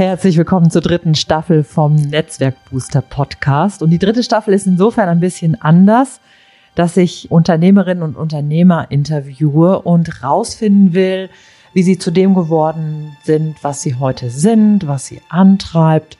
Herzlich 0.00 0.38
willkommen 0.38 0.70
zur 0.70 0.80
dritten 0.80 1.14
Staffel 1.14 1.62
vom 1.62 1.94
Netzwerk 1.94 2.56
Booster 2.70 3.02
Podcast. 3.02 3.82
Und 3.82 3.90
die 3.90 3.98
dritte 3.98 4.22
Staffel 4.22 4.54
ist 4.54 4.66
insofern 4.66 5.10
ein 5.10 5.20
bisschen 5.20 5.60
anders, 5.60 6.22
dass 6.74 6.96
ich 6.96 7.30
Unternehmerinnen 7.30 8.02
und 8.02 8.16
Unternehmer 8.16 8.90
interviewe 8.90 9.82
und 9.82 10.24
rausfinden 10.24 10.94
will, 10.94 11.28
wie 11.74 11.82
sie 11.82 11.98
zu 11.98 12.10
dem 12.10 12.34
geworden 12.34 13.14
sind, 13.24 13.62
was 13.62 13.82
sie 13.82 13.96
heute 13.96 14.30
sind, 14.30 14.86
was 14.86 15.04
sie 15.04 15.20
antreibt 15.28 16.16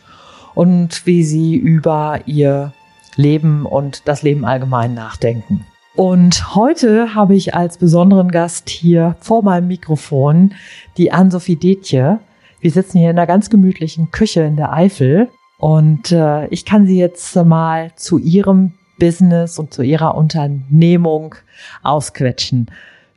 und 0.55 1.06
wie 1.06 1.25
sie 1.25 1.56
über 1.56 2.19
ihr 2.27 2.75
Leben 3.17 3.65
und 3.65 4.06
das 4.06 4.20
Leben 4.20 4.44
allgemein 4.44 4.92
nachdenken. 4.92 5.65
Und 5.97 6.55
heute 6.55 7.15
habe 7.15 7.34
ich 7.34 7.55
als 7.55 7.78
besonderen 7.78 8.31
Gast 8.31 8.69
hier 8.69 9.17
vor 9.20 9.42
meinem 9.42 9.69
Mikrofon 9.69 10.53
die 10.98 11.12
Ann-Sophie 11.12 11.56
Detje. 11.56 12.20
Wir 12.61 12.70
sitzen 12.70 12.98
hier 12.98 13.08
in 13.08 13.19
einer 13.19 13.27
ganz 13.27 13.48
gemütlichen 13.48 14.11
Küche 14.11 14.42
in 14.42 14.56
der 14.56 14.72
Eifel 14.75 15.30
und 15.58 16.12
äh, 16.12 16.47
ich 16.48 16.66
kann 16.66 16.86
Sie 16.86 16.98
jetzt 16.98 17.34
mal 17.34 17.91
zu 17.97 18.19
Ihrem 18.19 18.72
Business 18.98 19.59
und 19.59 19.72
zu 19.72 19.81
Ihrer 19.81 20.15
Unternehmung 20.15 21.34
ausquetschen. 21.82 22.66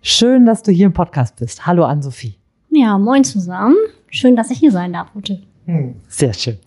Schön, 0.02 0.46
dass 0.46 0.64
du 0.64 0.72
hier 0.72 0.86
im 0.86 0.94
Podcast 0.94 1.36
bist. 1.36 1.66
Hallo 1.66 1.84
Ann-Sophie. 1.84 2.36
Ja, 2.70 2.98
moin 2.98 3.26
zusammen. 3.26 3.76
Schön, 4.10 4.38
dass 4.38 4.50
ich 4.50 4.60
hier 4.60 4.72
sein 4.72 4.94
darf, 4.94 5.14
Ute. 5.14 5.42
Hm, 5.66 5.96
sehr 6.08 6.34
schön. 6.34 6.58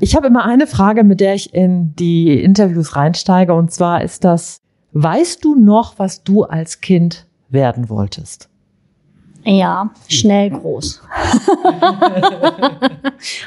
Ich 0.00 0.14
habe 0.14 0.28
immer 0.28 0.44
eine 0.44 0.68
Frage, 0.68 1.02
mit 1.02 1.18
der 1.18 1.34
ich 1.34 1.52
in 1.52 1.96
die 1.96 2.40
Interviews 2.40 2.94
reinsteige, 2.94 3.54
und 3.54 3.72
zwar 3.72 4.02
ist 4.02 4.22
das, 4.22 4.60
weißt 4.92 5.44
du 5.44 5.56
noch, 5.56 5.98
was 5.98 6.22
du 6.22 6.44
als 6.44 6.80
Kind 6.80 7.26
werden 7.48 7.88
wolltest? 7.88 8.49
Ja, 9.44 9.90
schnell 10.08 10.50
groß. 10.50 11.02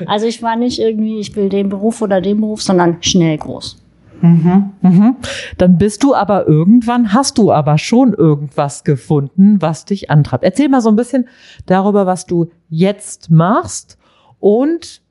also 0.07 0.25
ich 0.25 0.41
war 0.41 0.55
nicht 0.55 0.79
irgendwie, 0.79 1.19
ich 1.19 1.35
will 1.35 1.49
den 1.49 1.69
Beruf 1.69 2.01
oder 2.01 2.19
den 2.19 2.41
Beruf, 2.41 2.61
sondern 2.61 2.97
schnell 3.01 3.37
groß. 3.37 3.77
Mhm, 4.21 4.71
mhm. 4.81 5.15
Dann 5.57 5.77
bist 5.77 6.01
du 6.01 6.15
aber 6.15 6.47
irgendwann, 6.47 7.13
hast 7.13 7.37
du 7.37 7.51
aber 7.51 7.77
schon 7.77 8.13
irgendwas 8.13 8.85
gefunden, 8.85 9.61
was 9.61 9.85
dich 9.85 10.09
antreibt. 10.09 10.45
Erzähl 10.45 10.69
mal 10.69 10.81
so 10.81 10.89
ein 10.89 10.95
bisschen 10.95 11.27
darüber, 11.65 12.05
was 12.05 12.25
du 12.25 12.49
jetzt 12.69 13.29
machst 13.29 13.97
und 14.39 15.01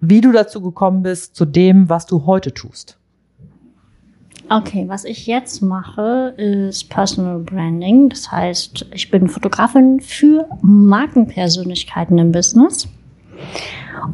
wie 0.00 0.20
du 0.20 0.30
dazu 0.30 0.60
gekommen 0.60 1.02
bist 1.02 1.34
zu 1.34 1.44
dem, 1.44 1.88
was 1.88 2.06
du 2.06 2.24
heute 2.24 2.54
tust. 2.54 2.98
Okay, 4.48 4.84
was 4.86 5.04
ich 5.04 5.26
jetzt 5.26 5.60
mache, 5.60 6.32
ist 6.36 6.88
Personal 6.88 7.40
Branding. 7.40 8.08
Das 8.08 8.30
heißt, 8.30 8.86
ich 8.94 9.10
bin 9.10 9.28
Fotografin 9.28 10.00
für 10.00 10.46
Markenpersönlichkeiten 10.62 12.16
im 12.18 12.30
Business. 12.30 12.86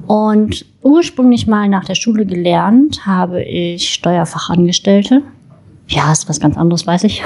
Und 0.06 0.65
ursprünglich 0.81 1.47
mal 1.47 1.69
nach 1.69 1.84
der 1.84 1.97
Schule 1.97 2.25
gelernt 2.25 3.04
habe 3.04 3.43
ich 3.43 3.93
Steuerfachangestellte. 3.93 5.22
Ja, 5.88 6.10
ist 6.10 6.28
was 6.31 6.41
ganz 6.41 6.56
anderes, 6.56 6.87
weiß 6.87 7.04
ich. 7.04 7.22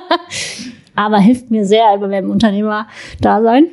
Aber 0.96 1.18
hilft 1.20 1.52
mir 1.52 1.64
sehr 1.64 1.96
beim 1.98 2.28
Unternehmer 2.28 2.88
da 3.20 3.40
sein. 3.40 3.66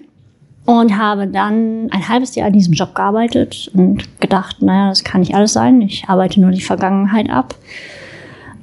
Und 0.66 0.96
habe 0.98 1.28
dann 1.28 1.90
ein 1.92 2.08
halbes 2.08 2.36
Jahr 2.36 2.48
an 2.48 2.54
diesem 2.54 2.74
Job 2.74 2.94
gearbeitet 2.94 3.72
und 3.74 4.19
gedacht, 4.19 4.62
naja, 4.62 4.90
das 4.90 5.04
kann 5.04 5.22
nicht 5.22 5.34
alles 5.34 5.54
sein. 5.54 5.81
Ich 5.81 6.08
arbeite 6.08 6.42
nur 6.42 6.52
die 6.52 6.62
Vergangenheit 6.62 7.30
ab 7.30 7.56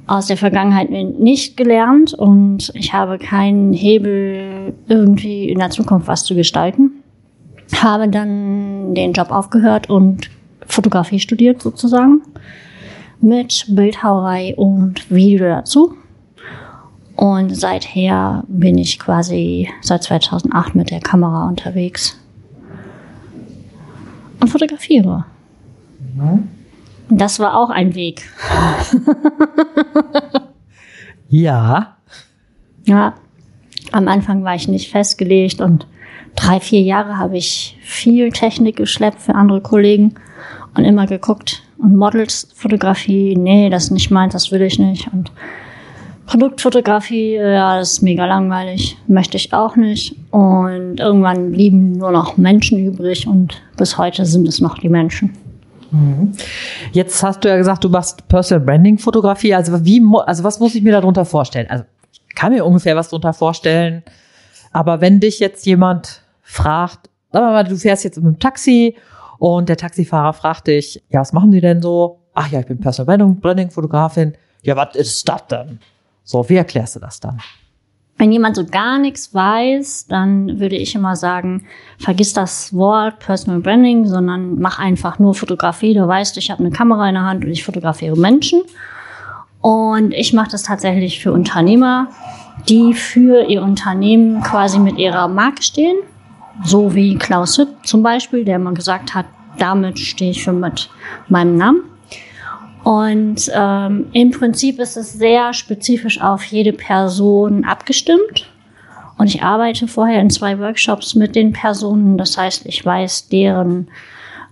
aus 0.07 0.27
der 0.27 0.37
Vergangenheit 0.37 0.89
nicht 0.91 1.57
gelernt 1.57 2.13
und 2.13 2.71
ich 2.75 2.93
habe 2.93 3.17
keinen 3.17 3.73
Hebel, 3.73 4.73
irgendwie 4.87 5.49
in 5.49 5.59
der 5.59 5.71
Zukunft 5.71 6.07
was 6.07 6.23
zu 6.23 6.35
gestalten. 6.35 6.91
Habe 7.75 8.07
dann 8.07 8.93
den 8.93 9.13
Job 9.13 9.31
aufgehört 9.31 9.89
und 9.89 10.29
Fotografie 10.67 11.19
studiert 11.19 11.61
sozusagen 11.61 12.21
mit 13.21 13.65
Bildhauerei 13.69 14.55
und 14.55 15.09
Video 15.09 15.47
dazu. 15.47 15.95
Und 17.15 17.55
seither 17.55 18.43
bin 18.47 18.77
ich 18.77 18.99
quasi 18.99 19.69
seit 19.81 20.03
2008 20.03 20.75
mit 20.75 20.91
der 20.91 20.99
Kamera 20.99 21.47
unterwegs 21.47 22.19
und 24.39 24.49
fotografiere. 24.49 25.25
Mhm. 26.15 26.54
Das 27.09 27.39
war 27.39 27.57
auch 27.57 27.69
ein 27.69 27.95
Weg. 27.95 28.29
ja. 31.29 31.97
Ja. 32.85 33.13
Am 33.91 34.07
Anfang 34.07 34.43
war 34.43 34.55
ich 34.55 34.67
nicht 34.67 34.89
festgelegt 34.89 35.61
und 35.61 35.87
drei, 36.35 36.59
vier 36.59 36.81
Jahre 36.81 37.17
habe 37.17 37.37
ich 37.37 37.77
viel 37.81 38.31
Technik 38.31 38.77
geschleppt 38.77 39.21
für 39.21 39.35
andere 39.35 39.61
Kollegen 39.61 40.15
und 40.75 40.85
immer 40.85 41.05
geguckt. 41.05 41.63
Und 41.77 41.95
Models, 41.95 42.49
Fotografie, 42.55 43.35
nee, 43.35 43.69
das 43.69 43.85
ist 43.85 43.91
nicht 43.91 44.11
meins, 44.11 44.33
das 44.33 44.51
will 44.51 44.61
ich 44.61 44.79
nicht. 44.79 45.07
Und 45.13 45.31
Produktfotografie, 46.25 47.35
ja, 47.35 47.77
das 47.77 47.93
ist 47.93 48.01
mega 48.01 48.25
langweilig, 48.25 48.97
möchte 49.07 49.37
ich 49.37 49.53
auch 49.53 49.75
nicht. 49.75 50.15
Und 50.31 50.99
irgendwann 50.99 51.51
blieben 51.51 51.93
nur 51.93 52.11
noch 52.11 52.37
Menschen 52.37 52.79
übrig 52.79 53.27
und 53.27 53.61
bis 53.77 53.97
heute 53.97 54.25
sind 54.25 54.47
es 54.47 54.59
noch 54.59 54.79
die 54.79 54.89
Menschen. 54.89 55.33
Mhm. 55.91 56.33
Jetzt 56.91 57.21
hast 57.23 57.43
du 57.43 57.49
ja 57.49 57.57
gesagt, 57.57 57.83
du 57.83 57.89
machst 57.89 58.27
Personal 58.27 58.65
Branding 58.65 58.97
Fotografie. 58.97 59.53
Also 59.53 59.83
wie, 59.85 60.01
also 60.25 60.43
was 60.43 60.59
muss 60.59 60.75
ich 60.75 60.83
mir 60.83 60.91
darunter 60.91 61.25
vorstellen? 61.25 61.69
Also 61.69 61.85
ich 62.11 62.21
kann 62.35 62.53
mir 62.53 62.65
ungefähr 62.65 62.95
was 62.95 63.09
darunter 63.09 63.33
vorstellen. 63.33 64.03
Aber 64.71 65.01
wenn 65.01 65.19
dich 65.19 65.39
jetzt 65.39 65.65
jemand 65.65 66.21
fragt, 66.41 67.09
sagen 67.31 67.45
wir 67.45 67.51
mal, 67.51 67.63
du 67.63 67.77
fährst 67.77 68.03
jetzt 68.03 68.17
mit 68.17 68.25
dem 68.25 68.39
Taxi 68.39 68.95
und 69.39 69.69
der 69.69 69.77
Taxifahrer 69.77 70.33
fragt 70.33 70.67
dich, 70.67 71.03
ja, 71.09 71.21
was 71.21 71.33
machen 71.33 71.51
Sie 71.51 71.61
denn 71.61 71.81
so? 71.81 72.19
Ach 72.33 72.49
ja, 72.49 72.59
ich 72.59 72.65
bin 72.65 72.79
Personal 72.79 73.17
Branding 73.17 73.71
Fotografin. 73.71 74.35
Ja, 74.63 74.75
was 74.75 74.95
ist 74.95 75.27
das 75.29 75.47
denn? 75.47 75.79
So, 76.23 76.47
wie 76.49 76.55
erklärst 76.55 76.95
du 76.95 76.99
das 76.99 77.19
dann? 77.19 77.39
Wenn 78.17 78.31
jemand 78.31 78.55
so 78.55 78.65
gar 78.65 78.97
nichts 78.97 79.33
weiß, 79.33 80.07
dann 80.07 80.59
würde 80.59 80.77
ich 80.77 80.95
immer 80.95 81.17
sagen, 81.17 81.65
vergiss 81.99 82.31
das 82.33 82.73
Wort 82.73 83.19
Personal 83.19 83.59
Branding, 83.59 84.05
sondern 84.05 84.57
mach 84.59 84.79
einfach 84.79 85.19
nur 85.19 85.33
Fotografie. 85.33 85.93
Du 85.93 86.07
weißt, 86.07 86.37
ich 86.37 86.49
habe 86.49 86.61
eine 86.61 86.71
Kamera 86.71 87.09
in 87.09 87.15
der 87.15 87.25
Hand 87.25 87.43
und 87.43 87.51
ich 87.51 87.65
fotografiere 87.65 88.17
Menschen. 88.17 88.61
Und 89.59 90.13
ich 90.13 90.31
mache 90.31 90.51
das 90.51 90.63
tatsächlich 90.63 91.19
für 91.19 91.33
Unternehmer, 91.33 92.07
die 92.69 92.93
für 92.93 93.49
ihr 93.49 93.61
Unternehmen 93.61 94.41
quasi 94.41 94.79
mit 94.79 94.97
ihrer 94.97 95.27
Marke 95.27 95.61
stehen. 95.61 95.97
So 96.63 96.95
wie 96.95 97.17
Klaus 97.17 97.57
Hüpp 97.57 97.85
zum 97.85 98.01
Beispiel, 98.01 98.45
der 98.45 98.59
mal 98.59 98.73
gesagt 98.73 99.13
hat, 99.13 99.25
damit 99.57 99.99
stehe 99.99 100.31
ich 100.31 100.43
für 100.43 100.53
mit 100.53 100.89
meinem 101.27 101.57
Namen. 101.57 101.81
Und 102.85 103.49
ähm, 103.51 104.05
im 104.13 104.29
Prinzip 104.29 104.77
ist 104.77 104.95
es 104.95 105.11
sehr 105.11 105.53
spezifisch 105.53 106.21
auf 106.21 106.43
jede 106.43 106.71
Person 106.71 107.65
abgestimmt. 107.65 108.47
Und 109.17 109.25
ich 109.25 109.41
arbeite 109.41 109.87
vorher 109.87 110.21
in 110.21 110.29
zwei 110.29 110.59
Workshops 110.59 111.15
mit 111.15 111.35
den 111.35 111.51
Personen. 111.51 112.19
Das 112.19 112.37
heißt, 112.37 112.67
ich 112.67 112.85
weiß 112.85 113.29
deren 113.29 113.87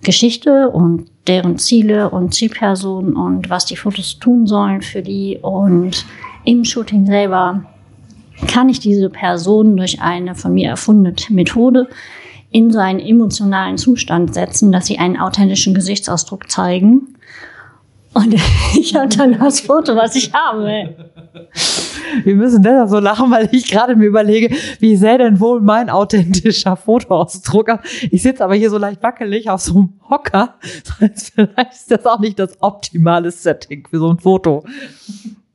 Geschichte 0.02 0.72
und 0.72 1.06
deren 1.28 1.60
Ziele 1.60 2.10
und 2.10 2.34
Zielpersonen 2.34 3.16
und 3.16 3.52
was 3.52 3.66
die 3.66 3.76
Fotos 3.76 4.18
tun 4.18 4.48
sollen 4.48 4.82
für 4.82 5.04
die. 5.04 5.38
Und 5.40 6.04
im 6.44 6.66
Shooting 6.66 7.06
selber 7.06 7.64
kann 8.48 8.68
ich 8.68 8.80
diese 8.80 9.12
Person 9.12 9.78
durch 9.78 10.02
eine 10.02 10.34
von 10.34 10.56
mir 10.56 10.70
erfundene 10.70 11.16
Methode 11.30 11.88
in 12.50 12.72
so 12.72 12.80
einen 12.80 13.00
emotionalen 13.00 13.78
Zustand 13.78 14.34
setzen, 14.34 14.72
dass 14.72 14.88
sie 14.88 14.98
einen 14.98 15.18
authentischen 15.18 15.76
Gesichtsausdruck 15.76 16.50
zeigen. 16.50 17.13
Und 18.14 18.34
ich 18.80 18.96
habe 18.96 19.08
dann 19.10 19.40
das 19.40 19.62
Foto, 19.62 19.96
was 19.96 20.16
ich 20.16 20.34
habe. 20.34 20.96
Wir 22.24 22.36
müssen 22.36 22.62
deshalb 22.62 22.90
so 22.90 23.00
lachen, 23.00 23.32
weil 23.32 23.50
ich 23.52 23.70
gerade 23.70 23.96
mir 23.96 24.06
überlege, 24.06 24.56
wie 24.80 24.96
sähe 24.96 25.18
denn 25.18 25.40
wohl 25.40 25.62
mein 25.62 25.90
authentischer 25.90 26.76
Fotoausdruck 26.76 27.70
aus? 27.70 27.80
Ich 28.12 28.22
sitze 28.22 28.44
aber 28.44 28.56
hier 28.56 28.70
so 28.70 28.78
leicht 28.78 29.02
wackelig 29.02 29.50
auf 29.50 29.62
so 29.62 29.76
einem 29.76 29.94
Hocker. 30.10 30.56
Vielleicht 31.34 31.74
ist 31.74 31.92
das 31.92 32.06
auch 32.06 32.20
nicht 32.20 32.38
das 32.38 32.62
optimale 32.62 33.32
Setting 33.32 33.88
für 33.90 34.00
so 34.00 34.12
ein 34.12 34.20
Foto. 34.20 34.64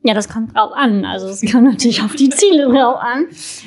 Ja, 0.03 0.15
das 0.15 0.29
kommt 0.29 0.57
drauf 0.57 0.71
an. 0.75 1.05
Also 1.05 1.27
es 1.29 1.41
kommt 1.51 1.65
natürlich 1.65 2.03
auf 2.03 2.15
die 2.15 2.31
Ziele 2.31 2.67
drauf 2.67 2.97
an. 3.01 3.27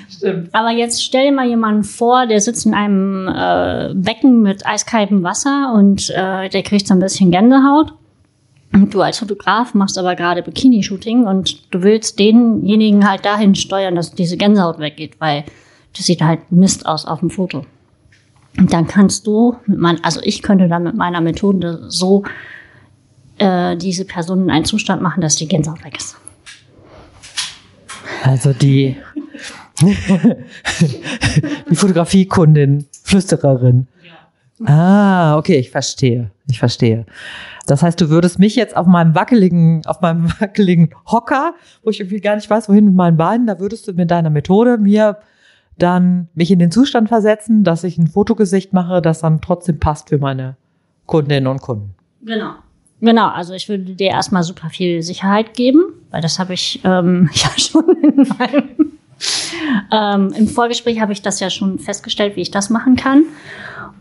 Stimmt. 0.09 0.49
Aber 0.53 0.71
jetzt 0.71 1.03
stell 1.03 1.25
dir 1.25 1.31
mal 1.31 1.47
jemanden 1.47 1.83
vor, 1.83 2.25
der 2.25 2.39
sitzt 2.41 2.65
in 2.65 2.73
einem 2.73 3.27
äh, 3.27 3.93
Becken 3.93 4.41
mit 4.41 4.65
eiskaltem 4.65 5.23
Wasser 5.23 5.73
und 5.75 6.09
äh, 6.09 6.49
der 6.49 6.63
kriegt 6.63 6.87
so 6.87 6.93
ein 6.93 6.99
bisschen 6.99 7.31
Gänsehaut. 7.31 7.93
Du 8.73 9.01
als 9.01 9.19
Fotograf 9.19 9.73
machst 9.73 9.97
aber 9.97 10.15
gerade 10.15 10.41
Bikini-Shooting 10.41 11.27
und 11.27 11.73
du 11.73 11.83
willst 11.83 12.19
denjenigen 12.19 13.07
halt 13.07 13.25
dahin 13.25 13.53
steuern, 13.55 13.95
dass 13.95 14.13
diese 14.13 14.37
Gänsehaut 14.37 14.79
weggeht, 14.79 15.19
weil 15.19 15.43
das 15.95 16.05
sieht 16.05 16.21
halt 16.21 16.51
Mist 16.51 16.85
aus 16.85 17.05
auf 17.05 17.19
dem 17.19 17.29
Foto. 17.29 17.65
Und 18.57 18.71
dann 18.71 18.87
kannst 18.87 19.27
du, 19.27 19.57
mit 19.65 19.77
mein, 19.77 20.01
also 20.03 20.21
ich 20.23 20.41
könnte 20.41 20.69
dann 20.69 20.83
mit 20.83 20.95
meiner 20.95 21.19
Methode 21.19 21.85
so 21.89 22.23
äh, 23.37 23.75
diese 23.75 24.05
Person 24.05 24.43
in 24.43 24.49
einen 24.49 24.65
Zustand 24.65 25.01
machen, 25.01 25.21
dass 25.21 25.35
die 25.35 25.47
Gänsehaut 25.47 25.83
weg 25.83 25.97
ist. 25.97 26.15
Also 28.23 28.53
die, 28.53 28.95
die 31.69 31.75
Fotografiekundin, 31.75 32.85
Flüstererin. 33.03 33.87
Ah, 34.65 35.37
okay, 35.37 35.57
ich 35.57 35.71
verstehe. 35.71 36.31
Ich 36.49 36.59
verstehe. 36.59 37.05
Das 37.67 37.83
heißt, 37.83 37.99
du 38.01 38.09
würdest 38.09 38.39
mich 38.39 38.55
jetzt 38.55 38.75
auf 38.75 38.87
meinem 38.87 39.15
wackeligen, 39.15 39.81
auf 39.85 40.01
meinem 40.01 40.29
wackeligen 40.39 40.93
Hocker, 41.05 41.53
wo 41.83 41.89
ich 41.89 41.99
irgendwie 41.99 42.19
gar 42.19 42.35
nicht 42.35 42.49
weiß, 42.49 42.69
wohin 42.69 42.85
mit 42.85 42.95
meinen 42.95 43.17
Beinen, 43.17 43.47
da 43.47 43.59
würdest 43.59 43.87
du 43.87 43.93
mit 43.93 44.11
deiner 44.11 44.29
Methode 44.29 44.77
mir 44.77 45.17
dann 45.77 46.27
mich 46.35 46.51
in 46.51 46.59
den 46.59 46.71
Zustand 46.71 47.07
versetzen, 47.07 47.63
dass 47.63 47.83
ich 47.83 47.97
ein 47.97 48.07
Fotogesicht 48.07 48.73
mache, 48.73 49.01
das 49.01 49.19
dann 49.19 49.41
trotzdem 49.41 49.79
passt 49.79 50.09
für 50.09 50.17
meine 50.17 50.57
Kundinnen 51.05 51.47
und 51.47 51.61
Kunden. 51.61 51.95
Genau. 52.21 52.53
Genau, 52.99 53.29
also 53.29 53.53
ich 53.53 53.67
würde 53.67 53.95
dir 53.95 54.11
erstmal 54.11 54.43
super 54.43 54.69
viel 54.69 55.01
Sicherheit 55.01 55.55
geben, 55.55 55.81
weil 56.11 56.21
das 56.21 56.37
habe 56.37 56.53
ich 56.53 56.81
ähm, 56.83 57.29
ja 57.33 57.49
schon 57.57 57.85
in 58.03 58.27
meinem 58.37 58.91
ähm, 59.91 60.33
im 60.35 60.47
Vorgespräch 60.47 60.99
habe 60.99 61.13
ich 61.13 61.21
das 61.21 61.39
ja 61.39 61.49
schon 61.49 61.79
festgestellt, 61.79 62.35
wie 62.35 62.41
ich 62.41 62.51
das 62.51 62.69
machen 62.69 62.95
kann. 62.95 63.23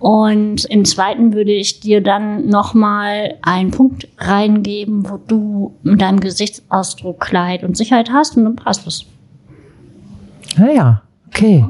Und 0.01 0.65
im 0.65 0.87
zweiten 0.87 1.35
würde 1.35 1.53
ich 1.53 1.81
dir 1.81 2.03
dann 2.03 2.47
nochmal 2.47 3.35
einen 3.43 3.71
Punkt 3.71 4.09
reingeben, 4.17 5.09
wo 5.09 5.19
du 5.19 5.75
mit 5.83 6.01
deinem 6.01 6.21
Gesichtsausdruck 6.21 7.21
Klarheit 7.21 7.63
und 7.63 7.77
Sicherheit 7.77 8.11
hast 8.11 8.39
und 8.39 8.45
dann 8.45 8.57
passt 8.57 8.87
es. 8.87 9.05
Ja, 10.57 10.71
ja, 10.71 11.03
okay. 11.29 11.67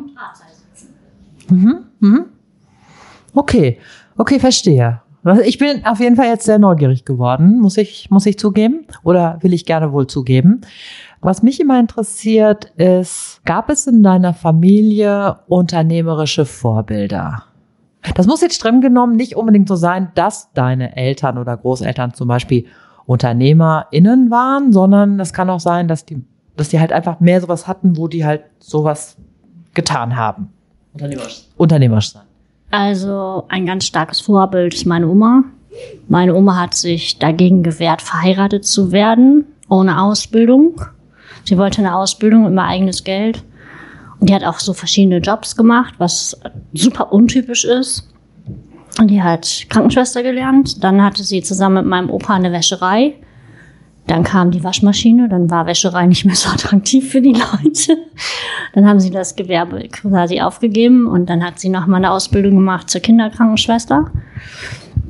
Mhm, 1.48 1.78
mhm. 1.98 2.26
Okay, 3.34 3.78
okay, 4.16 4.38
verstehe. 4.38 5.00
Also 5.24 5.42
ich 5.42 5.58
bin 5.58 5.84
auf 5.84 5.98
jeden 5.98 6.14
Fall 6.14 6.28
jetzt 6.28 6.44
sehr 6.44 6.60
neugierig 6.60 7.04
geworden, 7.04 7.58
muss 7.58 7.76
ich, 7.76 8.10
muss 8.10 8.26
ich 8.26 8.38
zugeben. 8.38 8.86
Oder 9.02 9.38
will 9.40 9.52
ich 9.52 9.66
gerne 9.66 9.92
wohl 9.92 10.06
zugeben. 10.06 10.60
Was 11.20 11.42
mich 11.42 11.60
immer 11.60 11.80
interessiert 11.80 12.66
ist, 12.76 13.40
gab 13.44 13.70
es 13.70 13.88
in 13.88 14.04
deiner 14.04 14.34
Familie 14.34 15.40
unternehmerische 15.48 16.46
Vorbilder? 16.46 17.44
Das 18.14 18.26
muss 18.26 18.40
jetzt 18.40 18.54
streng 18.54 18.80
genommen 18.80 19.16
nicht 19.16 19.36
unbedingt 19.36 19.68
so 19.68 19.76
sein, 19.76 20.10
dass 20.14 20.52
deine 20.52 20.96
Eltern 20.96 21.38
oder 21.38 21.56
Großeltern 21.56 22.14
zum 22.14 22.28
Beispiel 22.28 22.66
UnternehmerInnen 23.06 24.30
waren, 24.30 24.72
sondern 24.72 25.20
es 25.20 25.32
kann 25.32 25.50
auch 25.50 25.60
sein, 25.60 25.88
dass 25.88 26.04
die, 26.04 26.22
dass 26.56 26.68
die 26.68 26.80
halt 26.80 26.92
einfach 26.92 27.20
mehr 27.20 27.40
sowas 27.40 27.66
hatten, 27.66 27.96
wo 27.96 28.08
die 28.08 28.24
halt 28.24 28.42
sowas 28.58 29.16
getan 29.74 30.16
haben. 30.16 30.48
Unternehmerisch. 30.92 31.44
Unternehmerisch 31.56 32.12
sein. 32.12 32.22
Also 32.70 33.44
ein 33.48 33.66
ganz 33.66 33.84
starkes 33.84 34.20
Vorbild 34.20 34.74
ist 34.74 34.86
meine 34.86 35.08
Oma. 35.08 35.44
Meine 36.08 36.34
Oma 36.34 36.60
hat 36.60 36.74
sich 36.74 37.18
dagegen 37.18 37.62
gewehrt, 37.62 38.02
verheiratet 38.02 38.64
zu 38.64 38.92
werden, 38.92 39.44
ohne 39.68 40.00
Ausbildung. 40.00 40.80
Sie 41.44 41.58
wollte 41.58 41.78
eine 41.78 41.96
Ausbildung, 41.96 42.46
immer 42.46 42.64
eigenes 42.66 43.04
Geld. 43.04 43.42
Die 44.20 44.34
hat 44.34 44.44
auch 44.44 44.58
so 44.58 44.72
verschiedene 44.72 45.18
Jobs 45.18 45.56
gemacht, 45.56 45.94
was 45.98 46.38
super 46.72 47.12
untypisch 47.12 47.64
ist. 47.64 48.08
Und 48.98 49.08
die 49.08 49.22
hat 49.22 49.66
Krankenschwester 49.68 50.22
gelernt. 50.22 50.82
Dann 50.84 51.02
hatte 51.02 51.22
sie 51.22 51.42
zusammen 51.42 51.76
mit 51.76 51.86
meinem 51.86 52.10
Opa 52.10 52.34
eine 52.34 52.52
Wäscherei. 52.52 53.14
Dann 54.06 54.24
kam 54.24 54.50
die 54.50 54.64
Waschmaschine, 54.64 55.28
dann 55.28 55.50
war 55.50 55.66
Wäscherei 55.66 56.06
nicht 56.06 56.24
mehr 56.24 56.34
so 56.34 56.50
attraktiv 56.50 57.10
für 57.10 57.22
die 57.22 57.32
Leute. 57.32 57.96
Dann 58.74 58.86
haben 58.86 58.98
sie 58.98 59.10
das 59.10 59.36
Gewerbe 59.36 59.88
quasi 59.88 60.40
aufgegeben 60.40 61.06
und 61.06 61.30
dann 61.30 61.44
hat 61.44 61.60
sie 61.60 61.68
nochmal 61.68 61.98
eine 61.98 62.10
Ausbildung 62.10 62.56
gemacht 62.56 62.90
zur 62.90 63.00
Kinderkrankenschwester. 63.00 64.10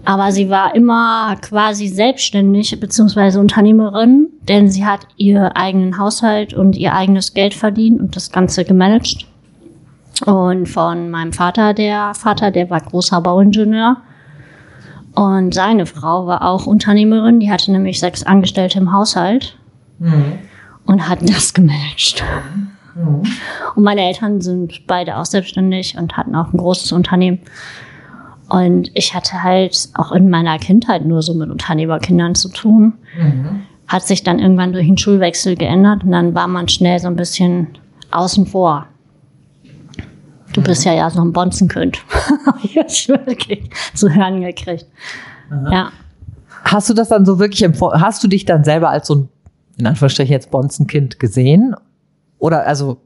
Aber 0.05 0.33
sie 0.33 0.49
war 0.49 0.75
immer 0.75 1.37
quasi 1.41 1.89
selbstständig 1.89 2.79
bzw. 2.79 3.39
Unternehmerin, 3.39 4.29
denn 4.49 4.71
sie 4.71 4.87
hat 4.87 5.01
ihr 5.17 5.57
eigenen 5.57 5.99
Haushalt 5.99 6.55
und 6.55 6.77
ihr 6.77 6.95
eigenes 6.95 7.35
Geld 7.35 7.55
verdient 7.55 8.01
und 8.01 8.17
das 8.17 8.33
Ganze 8.33 8.65
gemanagt. 8.65 9.27
Und 10.27 10.67
von 10.67 11.11
meinem 11.11 11.33
Vater, 11.33 11.75
der 11.75 12.15
Vater, 12.15 12.51
der 12.51 12.71
war 12.71 12.81
großer 12.81 13.21
Bauingenieur. 13.21 13.99
Und 15.15 15.55
seine 15.55 15.87
Frau 15.87 16.27
war 16.27 16.47
auch 16.47 16.67
Unternehmerin, 16.67 17.41
die 17.41 17.51
hatte 17.51 17.73
nämlich 17.73 17.99
sechs 17.99 18.23
Angestellte 18.23 18.79
im 18.79 18.93
Haushalt 18.93 19.57
mhm. 19.99 20.39
und 20.87 21.09
hat 21.09 21.29
das 21.29 21.53
gemanagt. 21.53 22.23
Mhm. 22.95 23.23
Und 23.75 23.83
meine 23.83 24.03
Eltern 24.03 24.41
sind 24.41 24.87
beide 24.87 25.17
auch 25.17 25.25
selbstständig 25.25 25.97
und 25.99 26.17
hatten 26.17 26.35
auch 26.35 26.53
ein 26.53 26.59
großes 26.59 26.93
Unternehmen. 26.93 27.41
Und 28.51 28.91
ich 28.95 29.15
hatte 29.15 29.43
halt 29.45 29.89
auch 29.95 30.11
in 30.11 30.29
meiner 30.29 30.59
Kindheit 30.59 31.05
nur 31.05 31.23
so 31.23 31.35
mit 31.35 31.51
Unternehmerkindern 31.51 32.35
zu 32.35 32.49
tun. 32.49 32.95
Mhm. 33.17 33.63
Hat 33.87 34.03
sich 34.03 34.25
dann 34.25 34.41
irgendwann 34.41 34.73
durch 34.73 34.87
den 34.87 34.99
Schulwechsel 34.99 35.57
geändert 35.57 36.03
und 36.05 36.11
dann 36.11 36.35
war 36.35 36.49
man 36.49 36.69
schnell 36.69 36.99
so 36.99 37.07
ein 37.07 37.17
bisschen 37.17 37.69
außen 38.11 38.47
vor. 38.47 38.87
Du 40.53 40.63
bist 40.63 40.85
ja 40.85 40.93
ja 40.95 41.09
so 41.11 41.21
ein 41.21 41.33
Bonzenkind. 41.33 41.99
ich 42.65 42.77
habe 43.09 43.27
wirklich 43.27 43.71
zu 43.95 44.13
hören 44.13 44.41
gekriegt. 44.41 44.87
Aha. 45.51 45.73
Ja. 45.73 45.93
Hast 46.65 46.91
du 46.91 46.95
das 46.95 47.09
dann 47.09 47.25
so 47.25 47.39
wirklich, 47.39 47.63
hast 47.81 48.23
du 48.25 48.29
dich 48.29 48.47
dann 48.47 48.65
selber 48.65 48.91
als 48.91 49.07
so 49.07 49.15
ein, 49.15 49.29
in 49.79 49.87
Anführungsstrichen 49.87 50.33
jetzt 50.33 50.51
Bonzenkind 50.51 51.21
gesehen? 51.21 51.75
Oder 52.39 52.67
also, 52.67 53.01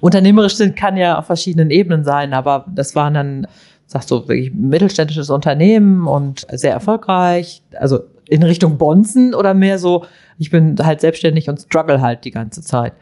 unternehmerisch 0.00 0.54
sind 0.54 0.76
kann 0.76 0.96
ja 0.96 1.18
auf 1.18 1.26
verschiedenen 1.26 1.70
Ebenen 1.70 2.04
sein, 2.04 2.32
aber 2.32 2.66
das 2.72 2.94
waren 2.94 3.14
dann 3.14 3.46
sagst 3.86 4.10
du, 4.10 4.28
wirklich 4.28 4.52
mittelständisches 4.54 5.30
Unternehmen 5.30 6.06
und 6.06 6.46
sehr 6.50 6.72
erfolgreich, 6.72 7.62
also 7.78 8.00
in 8.28 8.42
Richtung 8.42 8.78
Bonzen 8.78 9.34
oder 9.34 9.54
mehr 9.54 9.78
so, 9.78 10.04
ich 10.38 10.50
bin 10.50 10.76
halt 10.82 11.00
selbstständig 11.00 11.48
und 11.48 11.60
struggle 11.60 12.00
halt 12.00 12.24
die 12.24 12.30
ganze 12.30 12.62
Zeit? 12.62 12.94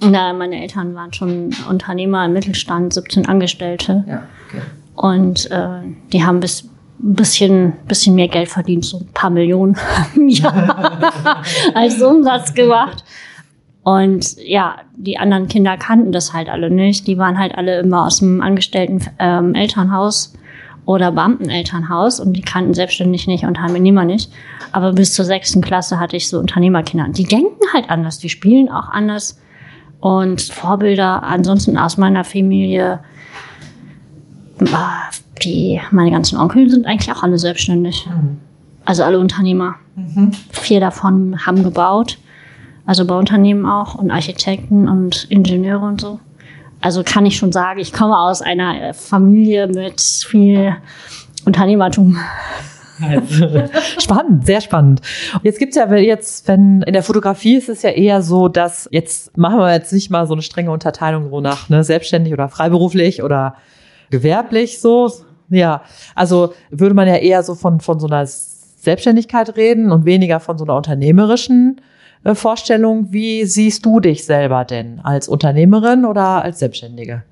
Na, 0.00 0.32
meine 0.32 0.62
Eltern 0.62 0.94
waren 0.94 1.12
schon 1.12 1.50
Unternehmer 1.68 2.24
im 2.24 2.32
Mittelstand, 2.32 2.92
17 2.92 3.26
Angestellte. 3.26 4.04
Ja, 4.06 4.22
okay. 4.46 4.62
Und 4.94 5.50
äh, 5.50 5.80
die 6.12 6.24
haben 6.24 6.40
bis 6.40 6.68
ein 7.00 7.14
bisschen, 7.14 7.72
bisschen 7.86 8.14
mehr 8.14 8.28
Geld 8.28 8.48
verdient, 8.48 8.84
so 8.84 8.98
ein 8.98 9.06
paar 9.14 9.30
Millionen 9.30 9.76
im 10.16 10.28
Jahr 10.28 11.42
als 11.74 12.00
Umsatz 12.02 12.54
gemacht. 12.54 13.04
Und 13.82 14.36
ja, 14.44 14.76
die 14.96 15.18
anderen 15.18 15.48
Kinder 15.48 15.76
kannten 15.76 16.12
das 16.12 16.32
halt 16.32 16.48
alle 16.48 16.70
nicht. 16.70 17.06
Die 17.06 17.16
waren 17.16 17.38
halt 17.38 17.56
alle 17.56 17.80
immer 17.80 18.06
aus 18.06 18.18
dem 18.18 18.40
angestellten 18.40 19.00
ähm, 19.18 19.54
Elternhaus 19.54 20.34
oder 20.84 21.12
Beamtenelternhaus 21.12 22.18
und 22.18 22.32
die 22.32 22.40
kannten 22.40 22.74
selbstständig 22.74 23.26
nicht 23.26 23.44
und 23.44 23.50
Unternehmer 23.50 24.04
nicht. 24.04 24.32
Aber 24.72 24.92
bis 24.92 25.12
zur 25.12 25.24
sechsten 25.24 25.60
Klasse 25.60 26.00
hatte 26.00 26.16
ich 26.16 26.28
so 26.28 26.38
Unternehmerkinder. 26.38 27.08
Die 27.10 27.24
denken 27.24 27.60
halt 27.72 27.90
anders, 27.90 28.18
die 28.18 28.28
spielen 28.28 28.70
auch 28.70 28.88
anders. 28.88 29.38
Und 30.00 30.40
Vorbilder 30.40 31.22
ansonsten 31.24 31.76
aus 31.76 31.96
meiner 31.96 32.24
Familie, 32.24 33.00
ah, 34.72 35.10
die, 35.42 35.80
meine 35.90 36.10
ganzen 36.10 36.38
Onkel 36.38 36.70
sind 36.70 36.86
eigentlich 36.86 37.12
auch 37.12 37.22
alle 37.22 37.38
selbstständig. 37.38 38.06
Mhm. 38.06 38.38
Also 38.84 39.02
alle 39.02 39.18
Unternehmer. 39.18 39.74
Mhm. 39.96 40.32
Vier 40.50 40.80
davon 40.80 41.44
haben 41.44 41.62
gebaut. 41.62 42.18
Also 42.88 43.04
Bauunternehmen 43.04 43.66
auch 43.66 43.96
und 43.96 44.10
Architekten 44.10 44.88
und 44.88 45.24
Ingenieure 45.28 45.84
und 45.84 46.00
so. 46.00 46.20
Also 46.80 47.02
kann 47.04 47.26
ich 47.26 47.36
schon 47.36 47.52
sagen, 47.52 47.80
ich 47.80 47.92
komme 47.92 48.18
aus 48.18 48.40
einer 48.40 48.94
Familie 48.94 49.66
mit 49.66 50.00
viel 50.00 50.74
Unternehmertum. 51.44 52.18
spannend, 53.98 54.46
sehr 54.46 54.62
spannend. 54.62 55.02
Jetzt 55.42 55.58
gibt's 55.58 55.76
ja 55.76 55.94
jetzt, 55.96 56.48
wenn 56.48 56.80
in 56.80 56.94
der 56.94 57.02
Fotografie 57.02 57.56
ist 57.56 57.68
es 57.68 57.82
ja 57.82 57.90
eher 57.90 58.22
so, 58.22 58.48
dass 58.48 58.88
jetzt 58.90 59.36
machen 59.36 59.58
wir 59.58 59.70
jetzt 59.70 59.92
nicht 59.92 60.08
mal 60.08 60.26
so 60.26 60.32
eine 60.32 60.40
strenge 60.40 60.70
Unterteilung 60.70 61.28
so 61.28 61.42
nach 61.42 61.68
ne, 61.68 61.84
selbstständig 61.84 62.32
oder 62.32 62.48
freiberuflich 62.48 63.22
oder 63.22 63.56
gewerblich 64.08 64.80
so. 64.80 65.12
Ja, 65.50 65.82
also 66.14 66.54
würde 66.70 66.94
man 66.94 67.06
ja 67.06 67.16
eher 67.16 67.42
so 67.42 67.54
von 67.54 67.80
von 67.80 68.00
so 68.00 68.06
einer 68.06 68.24
Selbstständigkeit 68.26 69.58
reden 69.58 69.92
und 69.92 70.06
weniger 70.06 70.40
von 70.40 70.56
so 70.56 70.64
einer 70.64 70.76
unternehmerischen 70.76 71.82
Vorstellung. 72.34 73.12
Wie 73.12 73.44
siehst 73.44 73.84
du 73.86 74.00
dich 74.00 74.24
selber 74.24 74.64
denn 74.64 75.00
als 75.02 75.28
Unternehmerin 75.28 76.04
oder 76.04 76.42
als 76.42 76.58
Selbstständige? 76.58 77.22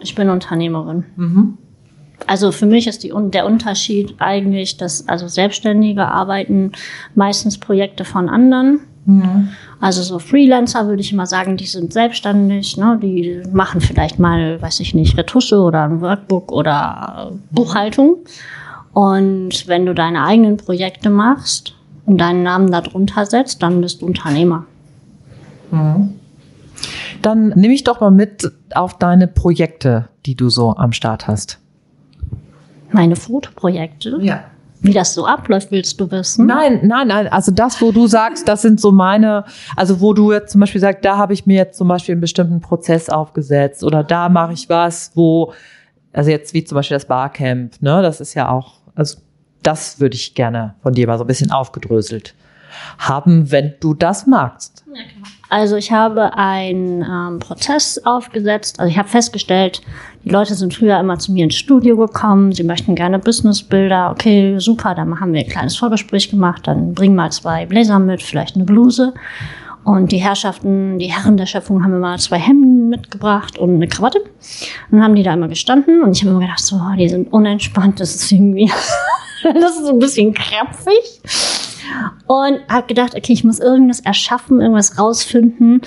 Ich 0.00 0.14
bin 0.14 0.28
Unternehmerin. 0.28 1.04
Mhm. 1.16 1.58
Also 2.26 2.52
für 2.52 2.66
mich 2.66 2.86
ist 2.86 3.02
die, 3.02 3.12
der 3.30 3.46
Unterschied 3.46 4.14
eigentlich, 4.18 4.76
dass 4.76 5.08
also 5.08 5.28
Selbstständige 5.28 6.06
arbeiten 6.06 6.72
meistens 7.14 7.58
Projekte 7.58 8.04
von 8.04 8.28
anderen. 8.28 8.80
Mhm. 9.04 9.48
Also 9.80 10.02
so 10.02 10.18
Freelancer 10.18 10.86
würde 10.86 11.02
ich 11.02 11.12
immer 11.12 11.26
sagen, 11.26 11.56
die 11.56 11.66
sind 11.66 11.92
selbstständig, 11.92 12.76
ne? 12.76 12.98
die 13.02 13.42
machen 13.52 13.80
vielleicht 13.80 14.18
mal, 14.18 14.60
weiß 14.62 14.80
ich 14.80 14.94
nicht, 14.94 15.18
Retusche 15.18 15.58
oder 15.58 15.84
ein 15.84 16.00
Workbook 16.00 16.52
oder 16.52 17.32
Buchhaltung. 17.50 18.18
Und 18.92 19.66
wenn 19.66 19.84
du 19.84 19.94
deine 19.94 20.24
eigenen 20.24 20.56
Projekte 20.56 21.10
machst 21.10 21.74
und 22.06 22.18
deinen 22.18 22.42
Namen 22.42 22.70
darunter 22.70 23.26
setzt, 23.26 23.62
dann 23.62 23.80
bist 23.80 24.02
du 24.02 24.06
Unternehmer. 24.06 24.66
Mhm. 25.70 26.14
Dann 27.22 27.48
nehme 27.50 27.74
ich 27.74 27.84
doch 27.84 28.00
mal 28.00 28.10
mit 28.10 28.52
auf 28.74 28.98
deine 28.98 29.26
Projekte, 29.26 30.08
die 30.26 30.34
du 30.34 30.50
so 30.50 30.76
am 30.76 30.92
Start 30.92 31.26
hast 31.26 31.58
meine 32.94 33.16
Fotoprojekte. 33.16 34.18
Ja. 34.22 34.44
Wie 34.80 34.92
das 34.92 35.14
so 35.14 35.26
abläuft, 35.26 35.70
willst 35.70 35.98
du 35.98 36.10
wissen? 36.10 36.46
Nein, 36.46 36.80
nein, 36.82 37.08
nein. 37.08 37.26
Also 37.28 37.50
das, 37.52 37.80
wo 37.80 37.90
du 37.90 38.06
sagst, 38.06 38.46
das 38.48 38.62
sind 38.62 38.80
so 38.80 38.92
meine, 38.92 39.44
also 39.76 40.00
wo 40.00 40.12
du 40.12 40.30
jetzt 40.32 40.52
zum 40.52 40.60
Beispiel 40.60 40.80
sagst, 40.80 41.04
da 41.04 41.16
habe 41.16 41.32
ich 41.32 41.46
mir 41.46 41.56
jetzt 41.56 41.78
zum 41.78 41.88
Beispiel 41.88 42.12
einen 42.12 42.20
bestimmten 42.20 42.60
Prozess 42.60 43.08
aufgesetzt 43.08 43.82
oder 43.82 44.04
da 44.04 44.28
mache 44.28 44.52
ich 44.52 44.68
was, 44.68 45.12
wo, 45.14 45.54
also 46.12 46.30
jetzt 46.30 46.52
wie 46.52 46.64
zum 46.64 46.76
Beispiel 46.76 46.96
das 46.96 47.06
Barcamp, 47.06 47.80
ne, 47.80 48.02
das 48.02 48.20
ist 48.20 48.34
ja 48.34 48.50
auch, 48.50 48.74
also 48.94 49.18
das 49.64 50.00
würde 50.00 50.14
ich 50.14 50.34
gerne 50.34 50.74
von 50.82 50.92
dir 50.92 51.06
mal 51.06 51.18
so 51.18 51.24
ein 51.24 51.26
bisschen 51.26 51.50
aufgedröselt 51.50 52.34
haben, 52.98 53.50
wenn 53.50 53.74
du 53.80 53.94
das 53.94 54.26
magst. 54.26 54.84
Also 55.48 55.76
ich 55.76 55.92
habe 55.92 56.36
einen 56.36 57.02
ähm, 57.02 57.38
Prozess 57.38 58.00
aufgesetzt. 58.04 58.80
Also 58.80 58.90
ich 58.90 58.98
habe 58.98 59.08
festgestellt, 59.08 59.82
die 60.24 60.30
Leute 60.30 60.54
sind 60.54 60.74
früher 60.74 60.98
immer 60.98 61.18
zu 61.18 61.32
mir 61.32 61.44
ins 61.44 61.54
Studio 61.54 61.96
gekommen. 61.96 62.52
Sie 62.52 62.64
möchten 62.64 62.94
gerne 62.94 63.18
Businessbilder. 63.18 64.10
Okay, 64.10 64.58
super. 64.58 64.94
Dann 64.94 65.20
haben 65.20 65.32
wir 65.32 65.40
ein 65.40 65.48
kleines 65.48 65.76
Vorgespräch 65.76 66.30
gemacht. 66.30 66.66
Dann 66.66 66.94
bring 66.94 67.14
mal 67.14 67.30
zwei 67.30 67.66
Bläser 67.66 67.98
mit, 67.98 68.22
vielleicht 68.22 68.56
eine 68.56 68.64
Bluse. 68.64 69.14
Und 69.84 70.12
die 70.12 70.18
Herrschaften, 70.18 70.98
die 70.98 71.12
Herren 71.12 71.36
der 71.36 71.46
Schöpfung 71.46 71.84
haben 71.84 71.94
immer 71.94 72.16
zwei 72.16 72.38
Hemden 72.38 72.88
mitgebracht 72.88 73.58
und 73.58 73.74
eine 73.74 73.86
Krawatte. 73.86 74.20
Und 74.20 74.92
dann 74.92 75.02
haben 75.02 75.14
die 75.14 75.22
da 75.22 75.34
immer 75.34 75.48
gestanden 75.48 76.02
und 76.02 76.12
ich 76.12 76.22
habe 76.22 76.30
immer 76.30 76.40
gedacht, 76.40 76.60
so, 76.60 76.80
die 76.98 77.08
sind 77.08 77.30
unentspannt, 77.30 78.00
das 78.00 78.14
ist 78.14 78.32
irgendwie, 78.32 78.70
das 79.54 79.76
ist 79.76 79.86
so 79.86 79.90
ein 79.90 79.98
bisschen 79.98 80.34
krapfig. 80.34 81.20
Und 82.26 82.60
habe 82.68 82.86
gedacht, 82.86 83.14
okay, 83.14 83.32
ich 83.32 83.44
muss 83.44 83.60
irgendwas 83.60 84.00
erschaffen, 84.00 84.60
irgendwas 84.60 84.98
rausfinden, 84.98 85.82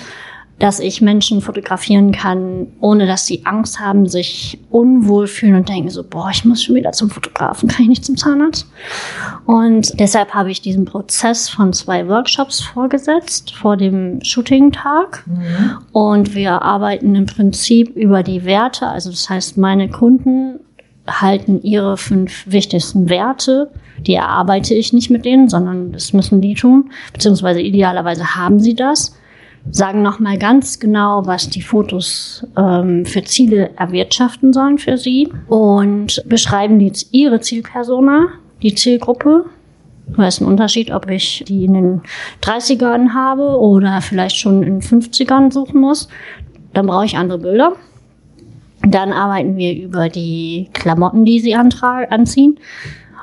dass 0.58 0.80
ich 0.80 1.00
Menschen 1.00 1.40
fotografieren 1.40 2.10
kann, 2.10 2.68
ohne 2.80 3.06
dass 3.06 3.26
sie 3.26 3.42
Angst 3.44 3.78
haben, 3.78 4.08
sich 4.08 4.58
unwohl 4.70 5.28
fühlen 5.28 5.54
und 5.54 5.68
denken 5.68 5.88
so, 5.88 6.02
boah, 6.02 6.30
ich 6.32 6.44
muss 6.44 6.62
schon 6.62 6.74
wieder 6.74 6.92
zum 6.92 7.10
Fotografen, 7.10 7.68
kann 7.68 7.82
ich 7.82 7.88
nicht 7.88 8.04
zum 8.04 8.16
Zahnarzt? 8.16 8.66
Und 9.46 9.98
deshalb 10.00 10.34
habe 10.34 10.50
ich 10.50 10.60
diesen 10.60 10.84
Prozess 10.84 11.48
von 11.48 11.72
zwei 11.72 12.08
Workshops 12.08 12.60
vorgesetzt 12.60 13.54
vor 13.54 13.76
dem 13.76 14.22
Shooting-Tag. 14.22 15.24
Mhm. 15.26 15.78
Und 15.92 16.34
wir 16.34 16.62
arbeiten 16.62 17.14
im 17.14 17.26
Prinzip 17.26 17.94
über 17.94 18.22
die 18.22 18.44
Werte. 18.44 18.88
Also 18.88 19.10
das 19.10 19.30
heißt, 19.30 19.58
meine 19.58 19.88
Kunden 19.88 20.58
halten 21.08 21.60
ihre 21.62 21.96
fünf 21.96 22.44
wichtigsten 22.46 23.08
Werte. 23.08 23.70
Die 24.06 24.14
erarbeite 24.14 24.74
ich 24.74 24.92
nicht 24.92 25.10
mit 25.10 25.24
denen, 25.24 25.48
sondern 25.48 25.92
das 25.92 26.12
müssen 26.12 26.40
die 26.40 26.54
tun. 26.54 26.90
Beziehungsweise 27.12 27.60
idealerweise 27.60 28.36
haben 28.36 28.60
sie 28.60 28.74
das. 28.74 29.16
Sagen 29.70 30.02
nochmal 30.02 30.38
ganz 30.38 30.78
genau, 30.78 31.26
was 31.26 31.50
die 31.50 31.62
Fotos 31.62 32.46
ähm, 32.56 33.04
für 33.04 33.22
Ziele 33.24 33.70
erwirtschaften 33.76 34.52
sollen 34.52 34.78
für 34.78 34.96
sie. 34.96 35.28
Und 35.48 36.22
beschreiben 36.26 36.78
die, 36.78 36.92
ihre 37.10 37.40
Zielpersona, 37.40 38.28
die 38.62 38.74
Zielgruppe. 38.74 39.46
Da 40.16 40.26
ist 40.26 40.40
ein 40.40 40.46
Unterschied, 40.46 40.90
ob 40.90 41.10
ich 41.10 41.44
die 41.46 41.64
in 41.64 41.74
den 41.74 42.02
30ern 42.42 43.12
habe 43.12 43.58
oder 43.58 44.00
vielleicht 44.00 44.36
schon 44.36 44.62
in 44.62 44.80
den 44.80 44.82
50ern 44.82 45.52
suchen 45.52 45.80
muss. 45.80 46.08
Dann 46.72 46.86
brauche 46.86 47.04
ich 47.04 47.16
andere 47.16 47.38
Bilder. 47.38 47.72
Dann 48.90 49.12
arbeiten 49.12 49.56
wir 49.56 49.74
über 49.74 50.08
die 50.08 50.68
Klamotten, 50.72 51.24
die 51.24 51.40
sie 51.40 51.54
anziehen. 51.54 52.58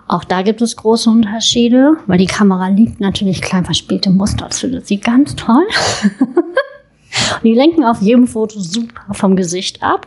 Auch 0.08 0.24
da 0.24 0.44
gibt 0.44 0.62
es 0.62 0.76
große 0.76 1.10
Unterschiede, 1.10 1.98
weil 2.06 2.20
die 2.20 2.28
Kamera 2.28 2.68
liebt 2.68 3.00
natürlich 3.00 3.42
klein 3.42 3.66
verspielte 3.66 4.12
Muster. 4.12 4.46
Das 4.46 4.60
findet 4.60 4.86
sie 4.86 5.00
ganz 5.00 5.36
toll. 5.36 5.66
Und 6.22 7.44
die 7.44 7.56
lenken 7.56 7.84
auf 7.84 8.02
jedem 8.02 8.28
Foto 8.28 8.60
super 8.60 9.14
vom 9.14 9.36
Gesicht 9.36 9.82
ab. 9.82 10.06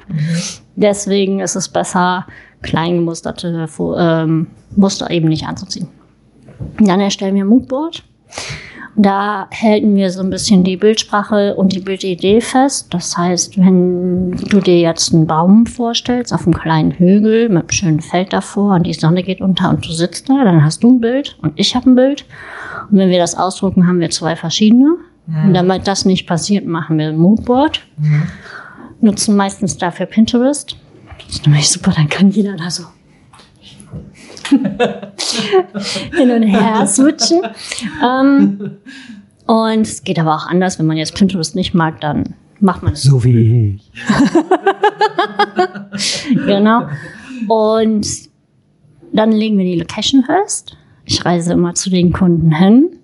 Deswegen 0.77 1.41
ist 1.41 1.57
es 1.57 1.69
besser, 1.69 2.27
klein 2.63 2.97
gemusterte 2.97 3.69
ähm, 3.99 4.47
Muster 4.77 5.11
eben 5.11 5.29
nicht 5.29 5.47
anzuziehen. 5.47 5.89
Dann 6.79 7.01
erstellen 7.01 7.35
wir 7.35 7.45
ein 7.45 7.49
Moodboard. 7.49 8.05
Da 8.97 9.49
halten 9.51 9.95
wir 9.95 10.11
so 10.11 10.21
ein 10.21 10.31
bisschen 10.31 10.65
die 10.65 10.77
Bildsprache 10.77 11.55
und 11.55 11.73
die 11.73 11.81
Bildidee 11.81 12.41
fest. 12.41 12.89
Das 12.91 13.17
heißt, 13.17 13.59
wenn 13.59 14.33
du 14.33 14.61
dir 14.61 14.81
jetzt 14.81 15.15
einen 15.15 15.27
Baum 15.27 15.67
vorstellst 15.67 16.33
auf 16.33 16.47
einem 16.47 16.59
kleinen 16.59 16.93
Hügel 16.93 17.49
mit 17.49 17.59
einem 17.59 17.71
schönen 17.71 18.01
Feld 18.01 18.33
davor 18.33 18.75
und 18.75 18.87
die 18.87 18.95
Sonne 18.95 19.23
geht 19.23 19.41
unter 19.41 19.71
und 19.71 19.87
du 19.87 19.93
sitzt 19.93 20.29
da, 20.29 20.45
dann 20.45 20.65
hast 20.65 20.83
du 20.83 20.91
ein 20.91 21.01
Bild 21.01 21.39
und 21.43 21.53
ich 21.57 21.75
habe 21.75 21.91
ein 21.91 21.95
Bild. 21.95 22.25
Und 22.91 22.99
wenn 22.99 23.11
wir 23.11 23.19
das 23.19 23.37
ausdrucken, 23.37 23.87
haben 23.87 24.01
wir 24.01 24.11
zwei 24.11 24.35
verschiedene. 24.35 24.97
Mhm. 25.27 25.47
Und 25.47 25.55
damit 25.55 25.87
das 25.87 26.05
nicht 26.05 26.27
passiert, 26.27 26.67
machen 26.67 26.99
wir 26.99 27.09
ein 27.09 27.19
Moodboard. 27.19 27.87
Mhm. 27.99 28.23
Nutzen 29.01 29.37
meistens 29.37 29.77
dafür 29.79 30.07
Pinterest. 30.07 30.77
Das 31.19 31.37
ist 31.37 31.47
nämlich 31.47 31.69
super, 31.69 31.93
dann 31.95 32.09
kann 32.09 32.31
jeder 32.31 32.57
da 32.57 32.71
so 32.71 32.85
hin 36.17 36.31
und 36.31 36.43
her 36.43 36.87
switchen. 36.87 37.43
Ähm, 38.05 38.79
und 39.47 39.81
es 39.81 40.05
geht 40.05 40.19
aber 40.19 40.35
auch 40.35 40.47
anders, 40.47 40.79
wenn 40.79 40.87
man 40.87 40.97
jetzt 40.97 41.15
Pinterest 41.15 41.57
nicht 41.57 41.75
mag, 41.75 42.01
dann 42.01 42.35
macht 42.61 42.83
man 42.83 42.93
es. 42.93 43.03
So 43.03 43.25
wie 43.25 43.77
ich. 43.77 43.93
genau. 46.47 46.89
Und 47.49 48.07
dann 49.13 49.33
legen 49.33 49.59
wir 49.59 49.65
die 49.65 49.79
Location 49.79 50.25
fest. 50.25 50.77
Ich 51.05 51.25
reise 51.25 51.55
immer 51.55 51.75
zu 51.75 51.89
den 51.91 52.13
Kunden 52.13 52.55
hin. 52.55 52.98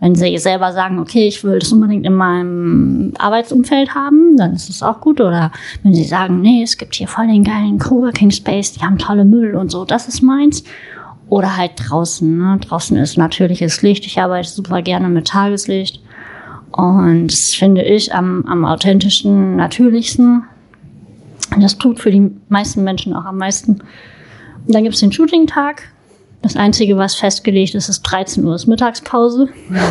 Wenn 0.00 0.14
sie 0.14 0.38
selber 0.38 0.72
sagen, 0.72 1.00
okay, 1.00 1.26
ich 1.26 1.42
will 1.42 1.58
das 1.58 1.72
unbedingt 1.72 2.06
in 2.06 2.14
meinem 2.14 3.12
Arbeitsumfeld 3.18 3.94
haben, 3.94 4.36
dann 4.36 4.54
ist 4.54 4.70
es 4.70 4.82
auch 4.82 5.00
gut. 5.00 5.20
Oder 5.20 5.50
wenn 5.82 5.92
sie 5.92 6.04
sagen, 6.04 6.40
nee, 6.40 6.62
es 6.62 6.78
gibt 6.78 6.94
hier 6.94 7.08
voll 7.08 7.26
den 7.26 7.42
geilen 7.42 7.78
Coworking 7.78 8.30
Space, 8.30 8.72
die 8.72 8.80
haben 8.80 8.98
tolle 8.98 9.24
Müll 9.24 9.56
und 9.56 9.70
so, 9.70 9.84
das 9.84 10.06
ist 10.06 10.22
meins. 10.22 10.62
Oder 11.28 11.56
halt 11.56 11.72
draußen. 11.76 12.38
Ne? 12.38 12.58
Draußen 12.60 12.96
ist 12.96 13.18
natürliches 13.18 13.82
Licht. 13.82 14.06
Ich 14.06 14.18
arbeite 14.18 14.48
super 14.48 14.82
gerne 14.82 15.08
mit 15.08 15.28
Tageslicht. 15.28 16.00
Und 16.72 17.28
das 17.28 17.54
finde 17.54 17.82
ich 17.82 18.14
am, 18.14 18.44
am 18.46 18.64
authentischsten, 18.64 19.56
natürlichsten. 19.56 20.44
Das 21.60 21.76
tut 21.76 21.98
für 21.98 22.10
die 22.10 22.30
meisten 22.48 22.84
Menschen 22.84 23.14
auch 23.14 23.24
am 23.24 23.38
meisten. 23.38 23.82
Und 24.66 24.74
dann 24.74 24.84
gibt 24.84 24.94
es 24.94 25.00
den 25.00 25.12
Shooting-Tag. 25.12 25.90
Das 26.42 26.56
Einzige, 26.56 26.96
was 26.96 27.14
festgelegt 27.14 27.74
ist, 27.74 27.88
ist 27.88 28.02
13 28.02 28.44
Uhr 28.44 28.54
ist 28.54 28.66
Mittagspause. 28.66 29.48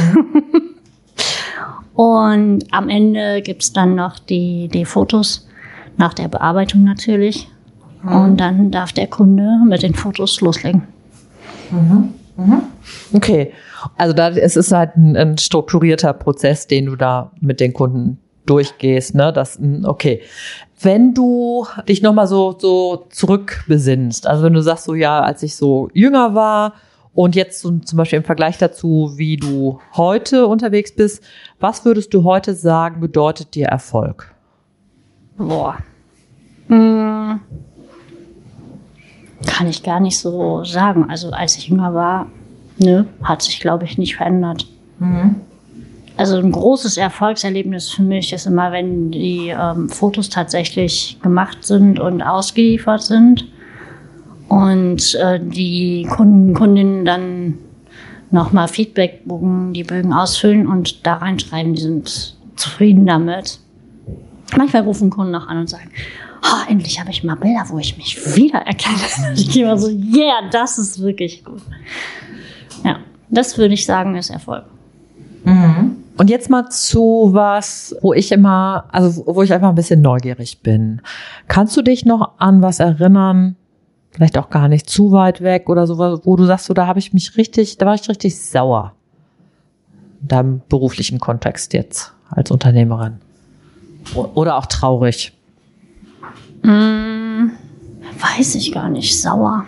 Und 1.93 2.65
am 2.71 2.89
Ende 2.89 3.41
gibt's 3.41 3.73
dann 3.73 3.95
noch 3.95 4.19
die, 4.19 4.67
die 4.67 4.85
Fotos, 4.85 5.47
nach 5.97 6.13
der 6.13 6.27
Bearbeitung 6.27 6.83
natürlich. 6.83 7.49
Und 8.03 8.37
dann 8.37 8.71
darf 8.71 8.93
der 8.93 9.07
Kunde 9.07 9.59
mit 9.67 9.81
den 9.81 9.95
Fotos 9.95 10.39
loslegen. 10.41 10.83
Mhm. 11.71 12.13
Mhm. 12.37 12.61
Okay. 13.13 13.51
Also 13.97 14.13
da 14.13 14.29
es 14.29 14.55
ist 14.55 14.71
halt 14.71 14.95
ein, 14.95 15.17
ein 15.17 15.37
strukturierter 15.37 16.13
Prozess, 16.13 16.67
den 16.67 16.85
du 16.85 16.95
da 16.95 17.31
mit 17.41 17.59
den 17.59 17.73
Kunden 17.73 18.19
durchgehst, 18.49 19.15
ne? 19.15 19.31
Das, 19.33 19.57
hm, 19.57 19.85
okay. 19.85 20.21
Wenn 20.79 21.13
du 21.13 21.65
dich 21.87 22.01
nochmal 22.01 22.27
so, 22.27 22.55
so 22.57 23.07
zurückbesinnst, 23.09 24.27
also 24.27 24.43
wenn 24.43 24.53
du 24.53 24.61
sagst 24.61 24.85
so, 24.85 24.93
ja, 24.93 25.21
als 25.21 25.41
ich 25.43 25.55
so 25.55 25.89
jünger 25.93 26.35
war 26.35 26.73
und 27.13 27.35
jetzt 27.35 27.61
so, 27.61 27.71
zum 27.79 27.97
Beispiel 27.97 28.17
im 28.17 28.25
Vergleich 28.25 28.57
dazu, 28.59 29.13
wie 29.15 29.37
du 29.37 29.79
heute 29.95 30.45
unterwegs 30.45 30.93
bist, 30.93 31.23
was 31.59 31.83
würdest 31.83 32.13
du 32.13 32.23
heute 32.23 32.53
sagen, 32.53 33.01
bedeutet 33.01 33.55
dir 33.55 33.67
Erfolg? 33.67 34.33
Boah. 35.37 35.77
Hm. 36.67 37.39
Kann 39.45 39.67
ich 39.67 39.83
gar 39.83 39.99
nicht 39.99 40.19
so 40.19 40.63
sagen. 40.63 41.09
Also 41.09 41.31
als 41.31 41.57
ich 41.57 41.69
jünger 41.69 41.93
war, 41.93 42.27
ne, 42.77 43.07
hat 43.23 43.41
sich, 43.41 43.59
glaube 43.59 43.85
ich, 43.85 43.97
nicht 43.97 44.15
verändert. 44.15 44.67
Mhm. 44.99 45.41
Also 46.17 46.37
ein 46.37 46.51
großes 46.51 46.97
Erfolgserlebnis 46.97 47.89
für 47.89 48.01
mich 48.01 48.33
ist 48.33 48.47
immer, 48.47 48.71
wenn 48.71 49.11
die 49.11 49.49
ähm, 49.49 49.87
Fotos 49.87 50.29
tatsächlich 50.29 51.19
gemacht 51.21 51.63
sind 51.63 51.99
und 51.99 52.23
ausgeliefert 52.23 53.03
sind 53.03 53.45
und 54.49 55.13
äh, 55.15 55.39
die 55.39 56.07
Kunden, 56.09 56.55
Kundinnen 56.55 57.05
dann 57.05 57.59
nochmal 58.31 58.67
Feedbackbogen, 58.67 59.73
die 59.73 59.83
Bögen 59.83 60.11
ausfüllen 60.11 60.65
und 60.65 61.05
da 61.05 61.17
reinschreiben, 61.17 61.75
die 61.75 61.81
sind 61.81 62.35
zufrieden 62.55 63.05
damit. 63.05 63.59
Manchmal 64.57 64.81
rufen 64.81 65.11
Kunden 65.11 65.35
auch 65.35 65.47
an 65.47 65.59
und 65.59 65.69
sagen, 65.69 65.91
oh, 66.43 66.71
endlich 66.71 66.99
habe 66.99 67.11
ich 67.11 67.23
mal 67.23 67.35
Bilder, 67.35 67.65
wo 67.67 67.77
ich 67.77 67.95
mich 67.95 68.35
wiedererkenne. 68.35 68.97
ich 69.35 69.51
gehe 69.51 69.67
mal 69.67 69.77
so, 69.77 69.89
yeah, 69.89 70.49
das 70.51 70.79
ist 70.79 70.99
wirklich 70.99 71.45
gut. 71.45 71.61
Ja, 72.83 72.97
das 73.29 73.55
würde 73.57 73.75
ich 73.75 73.85
sagen, 73.85 74.15
ist 74.15 74.31
Erfolg. 74.31 74.63
Mhm. 75.47 75.95
Und 76.17 76.29
jetzt 76.29 76.49
mal 76.49 76.67
zu 76.69 77.29
was, 77.31 77.95
wo 78.01 78.13
ich 78.13 78.31
immer, 78.31 78.85
also 78.91 79.23
wo 79.27 79.43
ich 79.43 79.53
einfach 79.53 79.69
ein 79.69 79.75
bisschen 79.75 80.01
neugierig 80.01 80.61
bin. 80.61 81.01
Kannst 81.47 81.77
du 81.77 81.81
dich 81.81 82.05
noch 82.05 82.39
an 82.39 82.61
was 82.61 82.79
erinnern? 82.79 83.55
Vielleicht 84.11 84.37
auch 84.37 84.49
gar 84.49 84.67
nicht 84.67 84.89
zu 84.89 85.11
weit 85.11 85.41
weg 85.41 85.69
oder 85.69 85.85
so, 85.85 85.99
wo 85.99 86.35
du 86.35 86.45
sagst, 86.45 86.65
so, 86.65 86.73
da 86.73 86.87
habe 86.87 86.99
ich 86.99 87.13
mich 87.13 87.37
richtig, 87.37 87.77
da 87.77 87.85
war 87.85 87.93
ich 87.93 88.09
richtig 88.09 88.39
sauer. 88.39 88.93
In 90.21 90.27
deinem 90.27 90.61
beruflichen 90.67 91.19
Kontext 91.19 91.73
jetzt 91.73 92.13
als 92.29 92.49
Unternehmerin. 92.49 93.19
Oder 94.15 94.57
auch 94.57 94.65
traurig. 94.65 95.33
Hm, 96.63 97.51
weiß 98.37 98.55
ich 98.55 98.71
gar 98.71 98.89
nicht. 98.89 99.21
Sauer. 99.21 99.65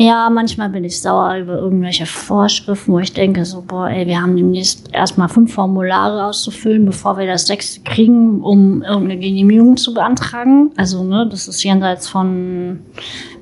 Ja, 0.00 0.30
manchmal 0.30 0.68
bin 0.68 0.84
ich 0.84 1.00
sauer 1.00 1.38
über 1.38 1.58
irgendwelche 1.58 2.06
Vorschriften, 2.06 2.92
wo 2.92 3.00
ich 3.00 3.12
denke, 3.12 3.44
so, 3.44 3.64
boah, 3.66 3.88
ey, 3.88 4.06
wir 4.06 4.22
haben 4.22 4.36
demnächst 4.36 4.94
erstmal 4.94 5.28
fünf 5.28 5.52
Formulare 5.52 6.24
auszufüllen, 6.24 6.86
bevor 6.86 7.18
wir 7.18 7.26
das 7.26 7.48
sechste 7.48 7.80
kriegen, 7.80 8.40
um 8.40 8.82
irgendeine 8.82 9.18
Genehmigung 9.18 9.76
zu 9.76 9.92
beantragen. 9.94 10.70
Also, 10.76 11.02
ne, 11.02 11.26
das 11.28 11.48
ist 11.48 11.64
jenseits 11.64 12.06
von, 12.08 12.78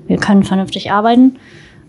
wir 0.07 0.17
können 0.17 0.45
vernünftig 0.45 0.91
arbeiten. 0.91 1.37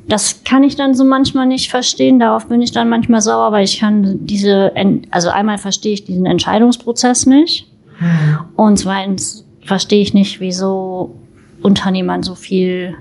Das 0.10 0.44
kann 0.44 0.64
ich 0.64 0.76
dann 0.76 0.96
so 0.96 1.06
manchmal 1.06 1.46
nicht 1.46 1.70
verstehen. 1.70 2.20
Darauf 2.20 2.48
bin 2.48 2.62
ich 2.62 2.74
dann 2.74 2.90
manchmal 2.90 3.22
sauer, 3.22 3.54
weil 3.54 3.64
ich 3.64 3.80
kann 3.80 4.26
diese, 4.26 4.74
also 5.12 5.30
einmal 5.30 5.60
verstehe 5.60 5.94
ich 5.94 6.04
diesen 6.04 6.26
Entscheidungsprozess 6.26 7.26
nicht. 7.26 7.72
Mhm. 8.02 8.40
Und 8.58 8.80
zweitens 8.80 9.46
verstehe 9.64 10.02
ich 10.02 10.14
nicht, 10.14 10.42
wieso 10.42 11.16
Unternehmern 11.62 12.22
so 12.22 12.36
viel 12.36 12.96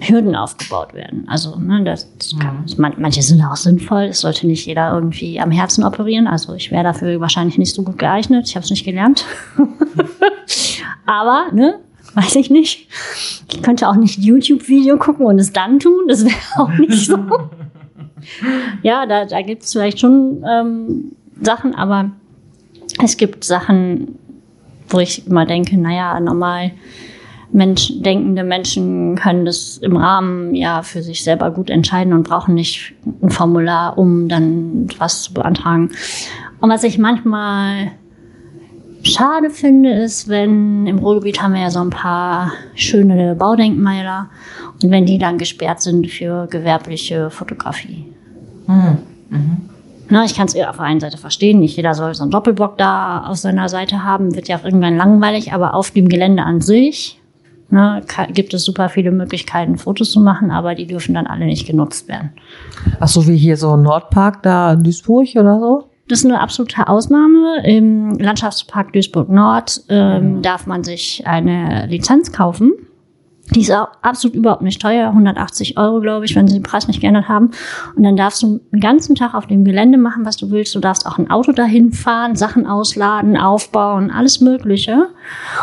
Hürden 0.00 0.36
aufgebaut 0.36 0.94
werden. 0.94 1.26
Also 1.28 1.56
ne, 1.56 1.82
das, 1.84 2.08
kann, 2.38 2.64
mhm. 2.66 2.94
manche 2.98 3.22
sind 3.22 3.42
auch 3.42 3.56
sinnvoll. 3.56 4.04
Es 4.04 4.20
sollte 4.20 4.46
nicht 4.46 4.66
jeder 4.66 4.92
irgendwie 4.92 5.40
am 5.40 5.50
Herzen 5.50 5.84
operieren. 5.84 6.26
Also 6.26 6.54
ich 6.54 6.70
wäre 6.70 6.84
dafür 6.84 7.20
wahrscheinlich 7.20 7.58
nicht 7.58 7.74
so 7.74 7.82
gut 7.82 7.98
geeignet. 7.98 8.46
Ich 8.46 8.56
habe 8.56 8.64
es 8.64 8.70
nicht 8.70 8.84
gelernt. 8.84 9.24
Aber 11.06 11.46
ne, 11.52 11.78
weiß 12.14 12.36
ich 12.36 12.50
nicht. 12.50 12.88
Ich 13.50 13.62
könnte 13.62 13.88
auch 13.88 13.96
nicht 13.96 14.18
YouTube-Video 14.18 14.96
gucken 14.98 15.26
und 15.26 15.38
es 15.38 15.52
dann 15.52 15.78
tun. 15.78 16.08
Das 16.08 16.24
wäre 16.24 16.36
auch 16.56 16.72
nicht 16.78 17.06
so. 17.06 17.18
ja, 18.82 19.06
da, 19.06 19.24
da 19.24 19.42
gibt 19.42 19.62
es 19.62 19.72
vielleicht 19.72 20.00
schon 20.00 20.44
ähm, 20.48 21.12
Sachen, 21.40 21.74
aber 21.74 22.10
es 23.02 23.16
gibt 23.16 23.44
Sachen, 23.44 24.18
wo 24.88 24.98
ich 24.98 25.26
immer 25.26 25.46
denke, 25.46 25.76
naja, 25.76 26.18
normal 26.20 26.72
Mensch, 27.56 27.90
denkende 28.02 28.44
Menschen 28.44 29.16
können 29.16 29.46
das 29.46 29.78
im 29.78 29.96
Rahmen 29.96 30.54
ja 30.54 30.82
für 30.82 31.02
sich 31.02 31.24
selber 31.24 31.50
gut 31.50 31.70
entscheiden 31.70 32.12
und 32.12 32.28
brauchen 32.28 32.54
nicht 32.54 32.92
ein 33.22 33.30
Formular, 33.30 33.96
um 33.96 34.28
dann 34.28 34.88
was 34.98 35.22
zu 35.22 35.32
beantragen. 35.32 35.90
Und 36.60 36.68
was 36.68 36.84
ich 36.84 36.98
manchmal 36.98 37.92
schade 39.02 39.48
finde, 39.48 39.90
ist, 39.90 40.28
wenn 40.28 40.86
im 40.86 40.98
Ruhrgebiet 40.98 41.42
haben 41.42 41.54
wir 41.54 41.62
ja 41.62 41.70
so 41.70 41.80
ein 41.80 41.88
paar 41.88 42.52
schöne 42.74 43.34
Baudenkmäler 43.34 44.28
und 44.82 44.90
wenn 44.90 45.06
die 45.06 45.16
dann 45.16 45.38
gesperrt 45.38 45.80
sind 45.80 46.08
für 46.08 46.48
gewerbliche 46.48 47.30
Fotografie. 47.30 48.04
Mhm. 48.66 48.98
Mhm. 49.30 49.56
Na, 50.10 50.26
ich 50.26 50.36
kann 50.36 50.46
es 50.46 50.54
auf 50.54 50.76
der 50.76 50.84
einen 50.84 51.00
Seite 51.00 51.16
verstehen, 51.16 51.60
nicht 51.60 51.76
jeder 51.76 51.94
soll 51.94 52.14
so 52.14 52.22
einen 52.22 52.30
Doppelbock 52.30 52.76
da 52.76 53.24
auf 53.26 53.38
seiner 53.38 53.70
Seite 53.70 54.04
haben, 54.04 54.34
wird 54.34 54.46
ja 54.46 54.58
auch 54.58 54.64
irgendwann 54.64 54.98
langweilig, 54.98 55.54
aber 55.54 55.72
auf 55.72 55.90
dem 55.90 56.10
Gelände 56.10 56.42
an 56.42 56.60
sich 56.60 57.18
ne, 57.70 58.02
gibt 58.32 58.54
es 58.54 58.64
super 58.64 58.88
viele 58.88 59.10
Möglichkeiten, 59.10 59.78
Fotos 59.78 60.10
zu 60.10 60.20
machen, 60.20 60.50
aber 60.50 60.74
die 60.74 60.86
dürfen 60.86 61.14
dann 61.14 61.26
alle 61.26 61.46
nicht 61.46 61.66
genutzt 61.66 62.08
werden. 62.08 62.32
Ach 63.00 63.08
so, 63.08 63.26
wie 63.26 63.36
hier 63.36 63.56
so 63.56 63.76
Nordpark 63.76 64.42
da 64.42 64.72
in 64.72 64.82
Duisburg 64.82 65.28
oder 65.36 65.58
so? 65.58 65.84
Das 66.08 66.20
ist 66.20 66.24
eine 66.26 66.40
absolute 66.40 66.86
Ausnahme. 66.88 67.66
Im 67.66 68.10
Landschaftspark 68.18 68.92
Duisburg 68.92 69.28
Nord 69.28 69.82
ähm, 69.88 70.36
mhm. 70.36 70.42
darf 70.42 70.66
man 70.66 70.84
sich 70.84 71.26
eine 71.26 71.86
Lizenz 71.86 72.32
kaufen. 72.32 72.72
Die 73.54 73.60
ist 73.60 73.70
auch 73.70 73.88
absolut 74.02 74.36
überhaupt 74.36 74.62
nicht 74.62 74.82
teuer, 74.82 75.08
180 75.08 75.78
Euro, 75.78 76.00
glaube 76.00 76.24
ich, 76.24 76.34
wenn 76.34 76.48
sie 76.48 76.54
den 76.54 76.64
Preis 76.64 76.88
nicht 76.88 77.00
geändert 77.00 77.28
haben. 77.28 77.52
Und 77.94 78.02
dann 78.02 78.16
darfst 78.16 78.42
du 78.42 78.60
den 78.72 78.80
ganzen 78.80 79.14
Tag 79.14 79.34
auf 79.34 79.46
dem 79.46 79.64
Gelände 79.64 79.98
machen, 79.98 80.24
was 80.24 80.36
du 80.36 80.50
willst. 80.50 80.74
Du 80.74 80.80
darfst 80.80 81.06
auch 81.06 81.18
ein 81.18 81.30
Auto 81.30 81.52
dahin 81.52 81.92
fahren, 81.92 82.34
Sachen 82.34 82.66
ausladen, 82.66 83.36
aufbauen, 83.36 84.10
alles 84.10 84.40
Mögliche. 84.40 85.08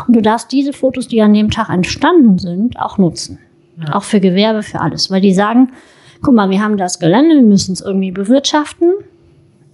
Und 0.07 0.15
du 0.15 0.21
darfst 0.21 0.51
diese 0.51 0.71
Fotos, 0.71 1.09
die 1.09 1.21
an 1.21 1.33
dem 1.33 1.51
Tag 1.51 1.69
entstanden 1.69 2.39
sind, 2.39 2.79
auch 2.79 2.97
nutzen. 2.97 3.39
Ja. 3.77 3.95
Auch 3.95 4.03
für 4.03 4.21
Gewerbe, 4.21 4.63
für 4.63 4.79
alles. 4.79 5.11
Weil 5.11 5.21
die 5.21 5.33
sagen, 5.33 5.71
guck 6.21 6.33
mal, 6.33 6.49
wir 6.49 6.63
haben 6.63 6.77
das 6.77 6.99
Gelände, 6.99 7.35
wir 7.35 7.43
müssen 7.43 7.73
es 7.73 7.81
irgendwie 7.81 8.11
bewirtschaften. 8.11 8.93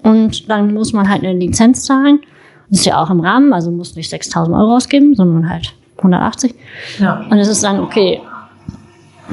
Und 0.02 0.50
dann 0.50 0.74
muss 0.74 0.94
man 0.94 1.10
halt 1.10 1.24
eine 1.24 1.38
Lizenz 1.38 1.84
zahlen. 1.84 2.22
Das 2.70 2.80
ist 2.80 2.86
ja 2.86 3.02
auch 3.02 3.10
im 3.10 3.20
Rahmen, 3.20 3.54
also 3.54 3.70
musst 3.72 3.96
nicht 3.96 4.10
6000 4.10 4.56
Euro 4.56 4.76
ausgeben, 4.76 5.16
sondern 5.16 5.50
halt 5.50 5.74
180. 6.00 6.56
Ja. 7.00 7.26
Und 7.30 7.38
es 7.38 7.48
ist 7.48 7.64
dann 7.64 7.80
okay. 7.80 8.22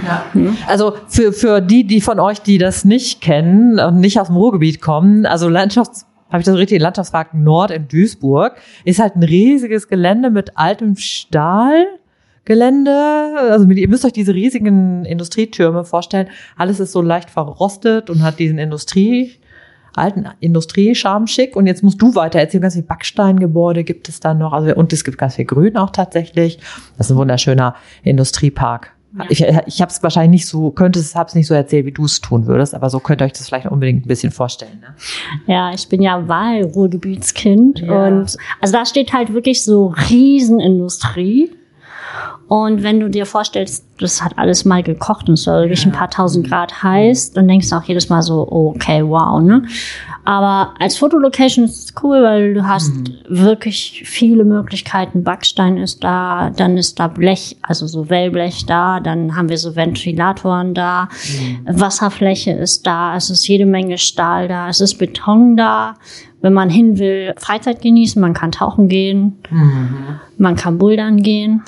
Ja. 0.05 0.25
Hm. 0.33 0.57
Also 0.67 0.95
für, 1.09 1.33
für 1.33 1.61
die, 1.61 1.85
die 1.85 2.01
von 2.01 2.21
euch, 2.21 2.41
die 2.41 2.59
das 2.59 2.85
nicht 2.85 3.21
kennen 3.21 3.81
und 3.81 3.99
nicht 3.99 4.21
aus 4.21 4.27
dem 4.29 4.37
Ruhrgebiet 4.37 4.81
kommen, 4.81 5.27
also 5.27 5.49
Landschafts, 5.49 6.07
habe 6.31 6.41
ich 6.41 6.45
das 6.45 6.57
richtig, 6.57 6.81
Landschaftspark 6.81 7.35
Nord 7.35 7.71
in 7.71 7.89
Duisburg, 7.89 8.57
ist 8.85 8.99
halt 8.99 9.17
ein 9.17 9.23
riesiges 9.23 9.89
Gelände 9.89 10.31
mit 10.31 10.59
altem 10.59 10.97
Stahlgelände. 10.97 12.91
Also 13.51 13.69
ihr 13.71 13.89
müsst 13.89 14.05
euch 14.05 14.13
diese 14.13 14.35
riesigen 14.35 15.05
Industrietürme 15.05 15.85
vorstellen. 15.85 16.29
Alles 16.57 16.81
ist 16.81 16.93
so 16.93 17.01
leicht 17.01 17.31
verrostet 17.31 18.11
und 18.11 18.23
hat 18.23 18.39
diesen 18.39 18.59
Industrie, 18.59 19.39
alten 19.97 20.27
Industriescham 20.41 21.27
schick. 21.27 21.57
Und 21.57 21.67
jetzt 21.67 21.83
musst 21.83 22.01
du 22.01 22.15
weiter 22.15 22.39
erzählen, 22.39 22.63
ganz 22.63 22.75
viele 22.75 22.87
Backsteingebäude 22.87 23.85
gibt 23.85 24.09
es 24.09 24.21
dann 24.21 24.39
noch. 24.39 24.53
Also, 24.53 24.75
und 24.75 24.93
es 24.93 25.05
gibt 25.05 25.19
ganz 25.19 25.37
viel 25.37 25.45
Grün 25.45 25.77
auch 25.77 25.91
tatsächlich. 25.91 26.59
Das 26.97 27.07
ist 27.07 27.13
ein 27.13 27.19
wunderschöner 27.19 27.75
Industriepark. 28.03 28.93
Ja. 29.17 29.25
Ich, 29.29 29.41
ich 29.41 29.81
habe 29.81 29.91
es 29.91 30.03
wahrscheinlich 30.03 30.43
nicht 30.43 30.47
so, 30.47 30.71
könnte 30.71 30.99
es, 30.99 31.15
habe 31.15 31.29
es 31.29 31.35
nicht 31.35 31.47
so 31.47 31.55
erzählt, 31.55 31.87
wie 31.87 31.93
du 31.93 32.05
es 32.05 32.21
tun 32.21 32.47
würdest, 32.47 32.75
aber 32.75 32.91
so 32.91 33.01
könnt 33.01 33.23
ihr 33.23 33.25
euch 33.25 33.33
das 33.33 33.47
vielleicht 33.47 33.67
unbedingt 33.67 34.05
ein 34.05 34.09
bisschen 34.09 34.31
vorstellen. 34.31 34.81
Ne? 34.81 34.95
Ja, 35.47 35.73
ich 35.73 35.89
bin 35.89 36.03
ja 36.03 36.29
Wahlruhrgebietskind 36.29 37.81
ja. 37.81 38.07
und 38.07 38.37
also 38.61 38.73
da 38.73 38.85
steht 38.85 39.13
halt 39.13 39.33
wirklich 39.33 39.65
so 39.65 39.95
Riesenindustrie. 40.11 41.53
Und 42.49 42.83
wenn 42.85 43.01
du 43.01 43.11
dir 43.11 43.27
vorstellst, 43.27 43.85
das 43.99 44.23
hat 44.23 44.39
alles 44.39 44.65
mal 44.65 44.83
gekocht 44.83 45.29
und 45.29 45.35
es 45.35 45.43
soll 45.43 45.65
wirklich 45.65 45.85
ein 45.85 45.93
paar 45.93 46.11
tausend 46.11 46.49
Grad 46.49 46.83
heiß, 46.83 47.33
dann 47.33 47.49
denkst 47.49 47.71
du 47.71 47.77
auch 47.77 47.83
jedes 47.83 48.09
Mal 48.09 48.23
so, 48.23 48.47
okay, 48.51 49.03
wow, 49.05 49.41
ne? 49.41 49.63
Aber 50.25 50.75
als 50.81 50.97
Fotolocation 50.97 51.65
ist 51.65 51.91
es 51.91 51.95
cool, 52.03 52.23
weil 52.23 52.55
du 52.55 52.67
hast 52.67 52.95
mhm. 52.95 53.17
wirklich 53.29 54.03
viele 54.05 54.45
Möglichkeiten. 54.45 55.23
Backstein 55.23 55.77
ist 55.77 56.03
da, 56.03 56.51
dann 56.51 56.77
ist 56.77 56.99
da 56.99 57.07
Blech, 57.07 57.57
also 57.63 57.87
so 57.87 58.11
Wellblech 58.11 58.67
da, 58.67 58.99
dann 59.01 59.37
haben 59.37 59.49
wir 59.49 59.59
so 59.59 59.77
Ventilatoren 59.77 60.75
da, 60.75 61.09
mhm. 61.65 61.81
Wasserfläche 61.81 62.51
ist 62.51 62.87
da, 62.87 63.17
es 63.17 63.31
ist 63.31 63.47
jede 63.47 63.67
Menge 63.67 63.99
Stahl 63.99 64.49
da, 64.49 64.69
es 64.69 64.81
ist 64.81 64.99
Beton 64.99 65.57
da. 65.57 65.95
Wenn 66.43 66.53
man 66.53 66.71
hin 66.71 66.99
will, 66.99 67.33
Freizeit 67.39 67.81
genießen, 67.81 68.21
man 68.21 68.35
kann 68.35 68.53
tauchen 68.53 68.89
gehen, 68.89 69.39
mhm. 69.51 70.21
man 70.39 70.55
kann 70.55 70.79
bouldern 70.79 71.23
gehen. 71.23 71.63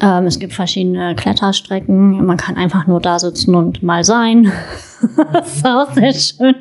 Ähm, 0.00 0.26
es 0.26 0.38
gibt 0.38 0.52
verschiedene 0.52 1.14
Kletterstrecken. 1.14 2.24
Man 2.24 2.36
kann 2.36 2.56
einfach 2.56 2.86
nur 2.86 3.00
da 3.00 3.18
sitzen 3.18 3.54
und 3.54 3.82
mal 3.82 4.04
sein. 4.04 4.52
das 5.32 5.56
ist 5.56 5.66
auch 5.66 5.92
sehr 5.92 6.12
schön. 6.12 6.56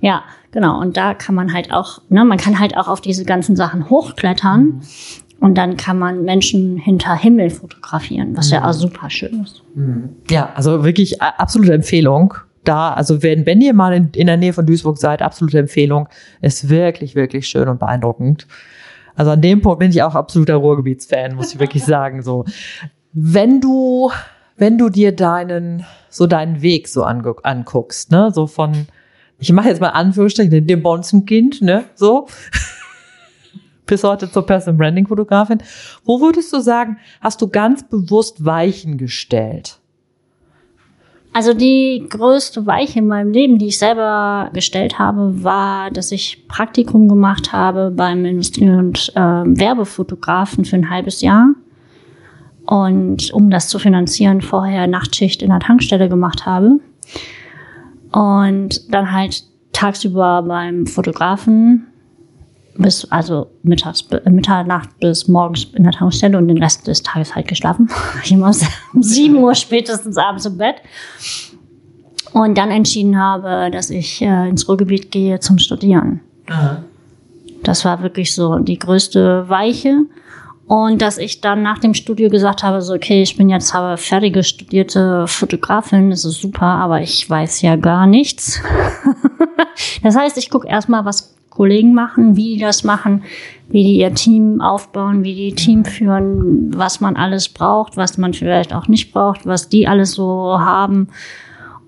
Ja, 0.00 0.22
Genau, 0.52 0.78
und 0.78 0.98
da 0.98 1.14
kann 1.14 1.34
man 1.34 1.52
halt 1.52 1.72
auch, 1.72 2.02
ne, 2.10 2.24
man 2.24 2.38
kann 2.38 2.60
halt 2.60 2.76
auch 2.76 2.86
auf 2.86 3.00
diese 3.00 3.24
ganzen 3.24 3.56
Sachen 3.56 3.88
hochklettern. 3.88 4.64
Mhm. 4.64 4.80
Und 5.40 5.58
dann 5.58 5.76
kann 5.76 5.98
man 5.98 6.22
Menschen 6.22 6.76
hinter 6.76 7.16
Himmel 7.16 7.50
fotografieren, 7.50 8.36
was 8.36 8.48
mhm. 8.48 8.52
ja 8.52 8.68
auch 8.68 8.72
super 8.72 9.10
schön 9.10 9.42
ist. 9.42 9.62
Mhm. 9.74 10.10
Ja, 10.30 10.52
also 10.54 10.84
wirklich 10.84 11.20
absolute 11.20 11.72
Empfehlung. 11.72 12.34
Da, 12.62 12.92
also 12.92 13.24
wenn, 13.24 13.44
wenn 13.44 13.60
ihr 13.60 13.74
mal 13.74 13.92
in, 13.92 14.10
in 14.14 14.28
der 14.28 14.36
Nähe 14.36 14.52
von 14.52 14.66
Duisburg 14.66 14.98
seid, 14.98 15.20
absolute 15.20 15.58
Empfehlung. 15.58 16.08
Ist 16.42 16.68
wirklich, 16.68 17.16
wirklich 17.16 17.48
schön 17.48 17.66
und 17.66 17.80
beeindruckend. 17.80 18.46
Also 19.14 19.30
an 19.30 19.40
dem 19.40 19.60
Punkt 19.60 19.80
bin 19.80 19.90
ich 19.90 20.02
auch 20.02 20.14
absoluter 20.14 20.56
Ruhrgebietsfan, 20.56 21.34
muss 21.34 21.54
ich 21.54 21.60
wirklich 21.60 21.84
sagen. 21.84 22.22
So, 22.22 22.44
wenn 23.12 23.60
du, 23.60 24.10
wenn 24.56 24.78
du 24.78 24.88
dir 24.88 25.14
deinen, 25.14 25.84
so 26.08 26.26
deinen 26.26 26.62
Weg 26.62 26.88
so 26.88 27.04
anguckst, 27.04 28.10
ne, 28.10 28.30
so 28.32 28.46
von, 28.46 28.86
ich 29.38 29.52
mache 29.52 29.68
jetzt 29.68 29.80
mal 29.80 29.90
Anführungsstrichen, 29.90 30.66
dem 30.66 30.82
Bonzenkind, 30.82 31.62
ne, 31.62 31.84
so, 31.94 32.28
bis 33.86 34.04
heute 34.04 34.30
zur 34.30 34.46
Person 34.46 34.78
Branding 34.78 35.06
Fotografin. 35.06 35.58
Wo 36.04 36.20
würdest 36.20 36.52
du 36.52 36.60
sagen, 36.60 36.98
hast 37.20 37.42
du 37.42 37.48
ganz 37.48 37.86
bewusst 37.86 38.44
Weichen 38.44 38.96
gestellt? 38.96 39.81
Also 41.32 41.54
die 41.54 42.04
größte 42.10 42.66
Weiche 42.66 42.98
in 42.98 43.06
meinem 43.06 43.32
Leben, 43.32 43.58
die 43.58 43.68
ich 43.68 43.78
selber 43.78 44.50
gestellt 44.52 44.98
habe, 44.98 45.42
war, 45.42 45.90
dass 45.90 46.12
ich 46.12 46.46
Praktikum 46.46 47.08
gemacht 47.08 47.52
habe 47.52 47.90
beim 47.90 48.24
Industrie- 48.26 48.68
und 48.68 49.10
äh, 49.14 49.20
Werbefotografen 49.20 50.66
für 50.66 50.76
ein 50.76 50.90
halbes 50.90 51.22
Jahr. 51.22 51.54
Und 52.66 53.32
um 53.32 53.48
das 53.48 53.68
zu 53.68 53.78
finanzieren, 53.78 54.42
vorher 54.42 54.86
Nachtschicht 54.86 55.42
in 55.42 55.48
der 55.48 55.60
Tankstelle 55.60 56.08
gemacht 56.08 56.44
habe. 56.44 56.80
Und 58.12 58.92
dann 58.92 59.10
halt 59.10 59.44
tagsüber 59.72 60.42
beim 60.46 60.86
Fotografen 60.86 61.86
bis, 62.76 63.04
also 63.10 63.48
mittags, 63.62 64.06
Mitternacht 64.24 64.88
bis 65.00 65.28
morgens 65.28 65.64
in 65.74 65.84
der 65.84 65.92
Tankstelle 65.92 66.38
und 66.38 66.48
den 66.48 66.62
Rest 66.62 66.86
des 66.86 67.02
Tages 67.02 67.34
halt 67.34 67.48
geschlafen. 67.48 67.88
Ich 68.24 68.38
war 68.38 68.54
um 68.94 69.02
sieben 69.02 69.36
Uhr 69.36 69.54
spätestens 69.54 70.16
abends 70.16 70.46
im 70.46 70.56
Bett. 70.56 70.76
Und 72.32 72.56
dann 72.56 72.70
entschieden 72.70 73.18
habe, 73.18 73.70
dass 73.70 73.90
ich 73.90 74.22
äh, 74.22 74.48
ins 74.48 74.66
Ruhrgebiet 74.68 75.10
gehe 75.10 75.38
zum 75.40 75.58
Studieren. 75.58 76.20
Aha. 76.48 76.82
Das 77.62 77.84
war 77.84 78.02
wirklich 78.02 78.34
so 78.34 78.58
die 78.58 78.78
größte 78.78 79.48
Weiche. 79.48 80.06
Und 80.66 81.02
dass 81.02 81.18
ich 81.18 81.40
dann 81.40 81.62
nach 81.62 81.78
dem 81.78 81.92
Studio 81.92 82.30
gesagt 82.30 82.62
habe, 82.62 82.80
so, 82.80 82.94
okay, 82.94 83.22
ich 83.22 83.36
bin 83.36 83.50
jetzt 83.50 83.74
aber 83.74 83.98
fertige 83.98 84.42
studierte 84.42 85.26
Fotografin, 85.26 86.08
das 86.08 86.24
ist 86.24 86.40
super, 86.40 86.64
aber 86.64 87.02
ich 87.02 87.28
weiß 87.28 87.60
ja 87.62 87.76
gar 87.76 88.06
nichts. 88.06 88.60
das 90.02 90.16
heißt, 90.16 90.38
ich 90.38 90.48
gucke 90.48 90.66
erstmal, 90.66 91.04
was 91.04 91.31
Kollegen 91.54 91.92
machen, 91.92 92.36
wie 92.36 92.54
die 92.54 92.60
das 92.60 92.82
machen, 92.82 93.24
wie 93.68 93.82
die 93.84 93.98
ihr 93.98 94.14
Team 94.14 94.60
aufbauen, 94.60 95.22
wie 95.22 95.34
die 95.34 95.54
Team 95.54 95.84
führen, 95.84 96.70
was 96.74 97.00
man 97.00 97.16
alles 97.16 97.48
braucht, 97.48 97.96
was 97.96 98.16
man 98.16 98.32
vielleicht 98.32 98.74
auch 98.74 98.88
nicht 98.88 99.12
braucht, 99.12 99.44
was 99.44 99.68
die 99.68 99.86
alles 99.86 100.12
so 100.12 100.58
haben. 100.58 101.08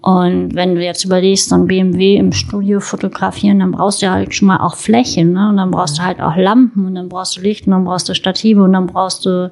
Und 0.02 0.54
wenn 0.54 0.74
du 0.74 0.84
jetzt 0.84 1.06
überlegst, 1.06 1.48
so 1.48 1.54
ein 1.54 1.66
BMW 1.66 2.16
im 2.16 2.32
Studio 2.32 2.80
fotografieren, 2.80 3.60
dann 3.60 3.70
brauchst 3.70 4.02
du 4.02 4.06
ja 4.06 4.12
halt 4.12 4.34
schon 4.34 4.48
mal 4.48 4.58
auch 4.58 4.76
Flächen, 4.76 5.32
ne? 5.32 5.48
Und 5.48 5.56
dann 5.56 5.70
brauchst 5.70 5.96
du 5.96 6.02
halt 6.02 6.20
auch 6.20 6.36
Lampen 6.36 6.84
und 6.84 6.94
dann 6.94 7.08
brauchst 7.08 7.38
du 7.38 7.40
Licht 7.40 7.66
und 7.66 7.70
dann 7.70 7.84
brauchst 7.84 8.10
du 8.10 8.14
Stative 8.14 8.62
und 8.62 8.74
dann 8.74 8.86
brauchst 8.86 9.24
du 9.24 9.50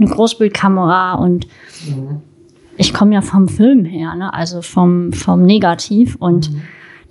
eine 0.00 0.10
Großbildkamera 0.10 1.14
und 1.14 1.46
mhm. 1.86 2.20
ich 2.76 2.92
komme 2.92 3.14
ja 3.14 3.20
vom 3.20 3.46
Film 3.46 3.84
her, 3.84 4.16
ne? 4.16 4.34
Also 4.34 4.60
vom, 4.60 5.12
vom 5.12 5.46
Negativ 5.46 6.16
und 6.18 6.50
mhm 6.50 6.62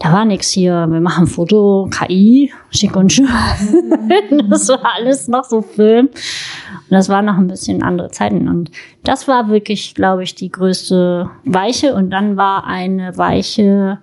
da 0.01 0.11
war 0.11 0.25
nichts 0.25 0.49
hier, 0.49 0.87
wir 0.89 0.99
machen 0.99 1.27
Foto, 1.27 1.87
KI, 1.91 2.51
schick 2.71 2.95
und 2.95 3.13
schön. 3.13 3.27
das 4.49 4.67
war 4.69 4.95
alles 4.95 5.27
noch 5.27 5.43
so 5.43 5.61
Film. 5.61 6.07
Und 6.07 6.89
das 6.89 7.07
waren 7.07 7.25
noch 7.25 7.37
ein 7.37 7.47
bisschen 7.47 7.83
andere 7.83 8.09
Zeiten. 8.09 8.47
Und 8.47 8.71
das 9.03 9.27
war 9.27 9.49
wirklich, 9.49 9.93
glaube 9.93 10.23
ich, 10.23 10.33
die 10.33 10.49
größte 10.49 11.29
Weiche. 11.45 11.93
Und 11.93 12.09
dann 12.09 12.35
war 12.35 12.65
eine 12.65 13.15
Weiche 13.17 13.99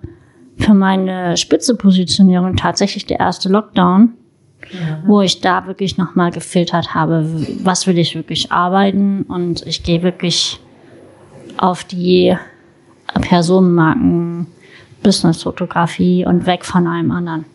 für 0.57 0.73
meine 0.73 1.35
Spitzepositionierung 1.35 2.55
tatsächlich 2.55 3.05
der 3.05 3.19
erste 3.19 3.49
Lockdown. 3.49 4.13
Ja. 4.73 5.01
wo 5.07 5.21
ich 5.21 5.39
da 5.39 5.65
wirklich 5.67 5.97
nochmal 5.97 6.31
gefiltert 6.31 6.93
habe, 6.93 7.25
was 7.63 7.87
will 7.87 7.97
ich 7.97 8.13
wirklich 8.13 8.51
arbeiten 8.51 9.23
und 9.23 9.65
ich 9.65 9.83
gehe 9.83 10.03
wirklich 10.03 10.59
auf 11.57 11.85
die 11.85 12.35
Personenmarken 13.21 14.47
Business-Fotografie 15.09 16.25
und 16.25 16.45
weg 16.45 16.63
von 16.65 16.85
allem 16.85 17.11
anderen. 17.11 17.45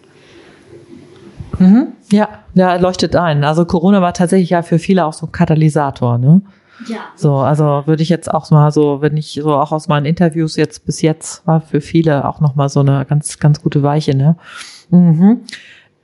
Mhm. 1.59 1.93
Ja, 2.11 2.29
ja, 2.55 2.75
leuchtet 2.77 3.15
ein. 3.15 3.45
Also 3.45 3.65
Corona 3.65 4.03
war 4.03 4.13
tatsächlich 4.13 4.51
ja 4.51 4.63
für 4.63 4.81
viele 4.81 5.05
auch 5.05 5.13
so 5.13 5.27
ein 5.27 5.33
Katalysator, 5.33 6.19
ne? 6.19 6.43
Ja. 6.89 6.99
So, 7.15 7.37
also 7.37 7.85
würde 7.87 8.03
ich 8.03 8.09
jetzt 8.09 8.29
auch 8.29 8.51
mal 8.51 8.73
so, 8.73 9.01
wenn 9.01 9.17
ich 9.17 9.39
so 9.41 9.55
auch 9.55 9.71
aus 9.71 9.87
meinen 9.87 10.07
Interviews 10.07 10.57
jetzt 10.57 10.85
bis 10.85 11.01
jetzt 11.03 11.47
war 11.47 11.61
für 11.61 11.81
viele 11.81 12.29
auch 12.29 12.41
noch 12.41 12.57
mal 12.57 12.69
so 12.69 12.81
eine 12.81 13.05
ganz 13.05 13.39
ganz 13.39 13.63
gute 13.63 13.85
Weiche, 13.85 14.17
ne? 14.17 14.37
Mhm. 14.91 15.43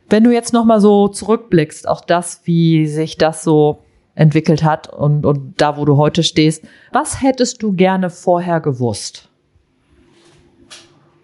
Wenn 0.09 0.23
du 0.23 0.31
jetzt 0.31 0.53
noch 0.53 0.65
mal 0.65 0.81
so 0.81 1.09
zurückblickst, 1.09 1.89
auch 1.89 2.03
das, 2.03 2.43
wie 2.45 2.87
sich 2.87 3.19
das 3.19 3.43
so 3.43 3.83
entwickelt 4.15 4.63
hat 4.63 4.89
und 4.89 5.27
und 5.27 5.61
da, 5.61 5.77
wo 5.77 5.85
du 5.85 5.97
heute 5.97 6.23
stehst, 6.23 6.65
was 6.93 7.21
hättest 7.21 7.61
du 7.65 7.73
gerne 7.73 8.09
vorher 8.09 8.61
gewusst? 8.61 9.30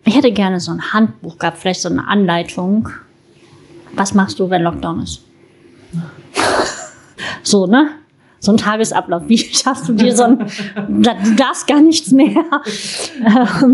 Ich 0.07 0.15
hätte 0.15 0.31
gerne 0.31 0.61
so 0.61 0.71
ein 0.71 0.93
Handbuch 0.93 1.37
gehabt, 1.37 1.59
vielleicht 1.59 1.83
so 1.83 1.89
eine 1.89 2.07
Anleitung. 2.07 2.89
Was 3.95 4.15
machst 4.15 4.39
du, 4.39 4.49
wenn 4.49 4.63
Lockdown 4.63 5.01
ist? 5.01 5.23
so, 7.43 7.67
ne? 7.67 7.91
So 8.39 8.53
ein 8.53 8.57
Tagesablauf. 8.57 9.25
Wie 9.27 9.37
schaffst 9.39 9.89
du 9.89 9.95
dir 9.95 10.15
so 10.15 10.23
ein, 10.23 10.47
du 10.89 11.35
darfst 11.35 11.67
gar 11.67 11.81
nichts 11.81 12.13
mehr. 12.13 12.45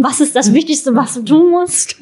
Was 0.00 0.20
ist 0.22 0.34
das 0.34 0.54
Wichtigste, 0.54 0.96
was 0.96 1.14
du 1.14 1.22
tun 1.22 1.50
musst? 1.50 1.96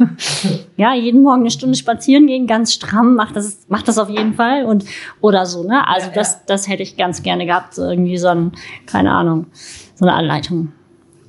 Ja, 0.76 0.94
jeden 0.94 1.22
Morgen 1.22 1.40
eine 1.40 1.50
Stunde 1.50 1.76
spazieren 1.76 2.28
gehen, 2.28 2.46
ganz 2.46 2.72
stramm, 2.72 3.16
mach 3.16 3.32
das, 3.32 3.64
mach 3.68 3.82
das 3.82 3.98
auf 3.98 4.08
jeden 4.08 4.34
Fall 4.34 4.64
und, 4.64 4.84
oder 5.20 5.44
so, 5.44 5.64
ne? 5.64 5.88
Also 5.88 6.06
ja, 6.06 6.12
das, 6.14 6.44
das 6.46 6.68
hätte 6.68 6.84
ich 6.84 6.96
ganz 6.96 7.24
gerne 7.24 7.46
gehabt. 7.46 7.74
So 7.74 7.82
irgendwie 7.82 8.16
so 8.16 8.28
ein, 8.28 8.52
keine 8.86 9.10
Ahnung, 9.10 9.46
so 9.96 10.06
eine 10.06 10.14
Anleitung. 10.14 10.72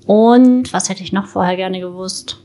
Und 0.06 0.72
was 0.72 0.90
hätte 0.90 1.02
ich 1.02 1.14
noch 1.14 1.26
vorher 1.26 1.56
gerne 1.56 1.80
gewusst? 1.80 2.41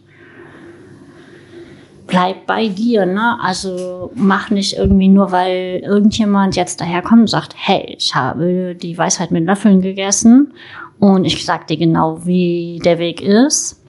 Bleib 2.07 2.47
bei 2.47 2.69
dir, 2.69 3.07
ne? 3.07 3.38
Also 3.40 4.11
mach 4.14 4.51
nicht 4.51 4.77
irgendwie 4.77 5.09
nur, 5.09 5.33
weil 5.33 5.81
irgendjemand 5.85 6.57
jetzt 6.57 6.81
daherkommt 6.81 7.23
und 7.23 7.31
sagt, 7.31 7.55
hey, 7.57 7.95
ich 7.99 8.14
habe 8.14 8.75
die 8.75 8.97
Weisheit 8.97 9.31
mit 9.31 9.45
Löffeln 9.45 9.81
gegessen 9.81 10.53
und 10.99 11.25
ich 11.25 11.45
sag 11.45 11.66
dir 11.66 11.77
genau, 11.77 12.25
wie 12.25 12.81
der 12.85 12.99
Weg 12.99 13.21
ist, 13.21 13.83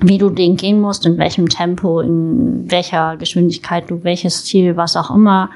wie 0.00 0.18
du 0.18 0.30
den 0.30 0.56
gehen 0.56 0.80
musst, 0.80 1.06
in 1.06 1.18
welchem 1.18 1.48
Tempo, 1.48 2.00
in 2.00 2.70
welcher 2.70 3.16
Geschwindigkeit 3.16 3.90
du 3.90 4.04
welches 4.04 4.44
Ziel, 4.44 4.76
was 4.76 4.96
auch 4.96 5.10
immer 5.10 5.50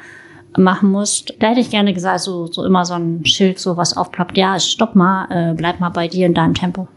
machen 0.56 0.90
musst. 0.90 1.34
Da 1.38 1.48
hätte 1.48 1.60
ich 1.60 1.70
gerne 1.70 1.94
gesagt, 1.94 2.20
so, 2.20 2.46
so 2.46 2.64
immer 2.64 2.84
so 2.84 2.94
ein 2.94 3.24
Schild, 3.24 3.58
so 3.58 3.76
was 3.76 3.96
aufploppt, 3.96 4.36
ja, 4.36 4.58
stopp 4.58 4.96
mal, 4.96 5.26
äh, 5.30 5.54
bleib 5.54 5.78
mal 5.80 5.90
bei 5.90 6.08
dir 6.08 6.26
in 6.26 6.34
deinem 6.34 6.54
Tempo. 6.54 6.88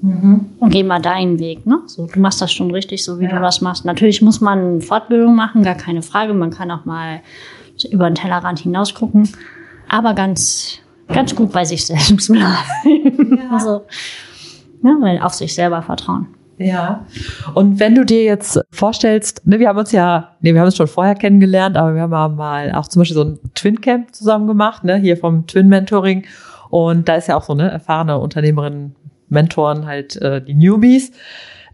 Mhm. 0.00 0.46
Und 0.60 0.70
geh 0.70 0.82
mal 0.82 1.00
deinen 1.00 1.38
Weg, 1.38 1.66
ne? 1.66 1.80
So, 1.86 2.06
du 2.06 2.20
machst 2.20 2.40
das 2.40 2.52
schon 2.52 2.70
richtig, 2.70 3.04
so 3.04 3.18
wie 3.18 3.24
ja. 3.24 3.30
du 3.30 3.40
das 3.40 3.60
machst. 3.60 3.84
Natürlich 3.84 4.22
muss 4.22 4.40
man 4.40 4.80
Fortbildung 4.80 5.34
machen, 5.34 5.62
gar 5.62 5.74
keine 5.74 6.02
Frage. 6.02 6.34
Man 6.34 6.50
kann 6.50 6.70
auch 6.70 6.84
mal 6.84 7.20
über 7.90 8.08
den 8.08 8.14
Tellerrand 8.14 8.60
hinaus 8.60 8.94
gucken. 8.94 9.28
Aber 9.88 10.14
ganz, 10.14 10.78
ganz 11.08 11.34
gut 11.34 11.52
bei 11.52 11.64
sich 11.64 11.86
selbst 11.86 12.30
bleiben. 12.30 13.36
Ja. 13.36 13.50
also, 13.52 13.82
ja, 14.82 14.96
weil 15.00 15.20
auf 15.20 15.34
sich 15.34 15.54
selber 15.54 15.82
vertrauen. 15.82 16.28
Ja. 16.58 17.06
Und 17.54 17.78
wenn 17.78 17.94
du 17.94 18.04
dir 18.04 18.24
jetzt 18.24 18.60
vorstellst, 18.70 19.46
ne, 19.46 19.58
wir 19.58 19.68
haben 19.68 19.78
uns 19.78 19.92
ja, 19.92 20.36
ne, 20.40 20.54
wir 20.54 20.60
haben 20.60 20.66
uns 20.66 20.76
schon 20.76 20.88
vorher 20.88 21.14
kennengelernt, 21.14 21.76
aber 21.76 21.94
wir 21.94 22.02
haben 22.02 22.36
mal 22.36 22.72
auch 22.72 22.88
zum 22.88 23.00
Beispiel 23.00 23.16
so 23.16 23.24
ein 23.24 23.38
Twin 23.54 23.80
Camp 23.80 24.14
zusammen 24.14 24.46
gemacht, 24.46 24.84
ne, 24.84 24.96
hier 24.96 25.16
vom 25.16 25.46
Twin 25.46 25.68
Mentoring. 25.68 26.24
Und 26.70 27.08
da 27.08 27.14
ist 27.14 27.28
ja 27.28 27.36
auch 27.36 27.44
so 27.44 27.52
eine 27.52 27.70
erfahrene 27.70 28.18
Unternehmerin 28.18 28.94
Mentoren 29.28 29.86
halt 29.86 30.16
äh, 30.16 30.42
die 30.42 30.54
Newbies. 30.54 31.12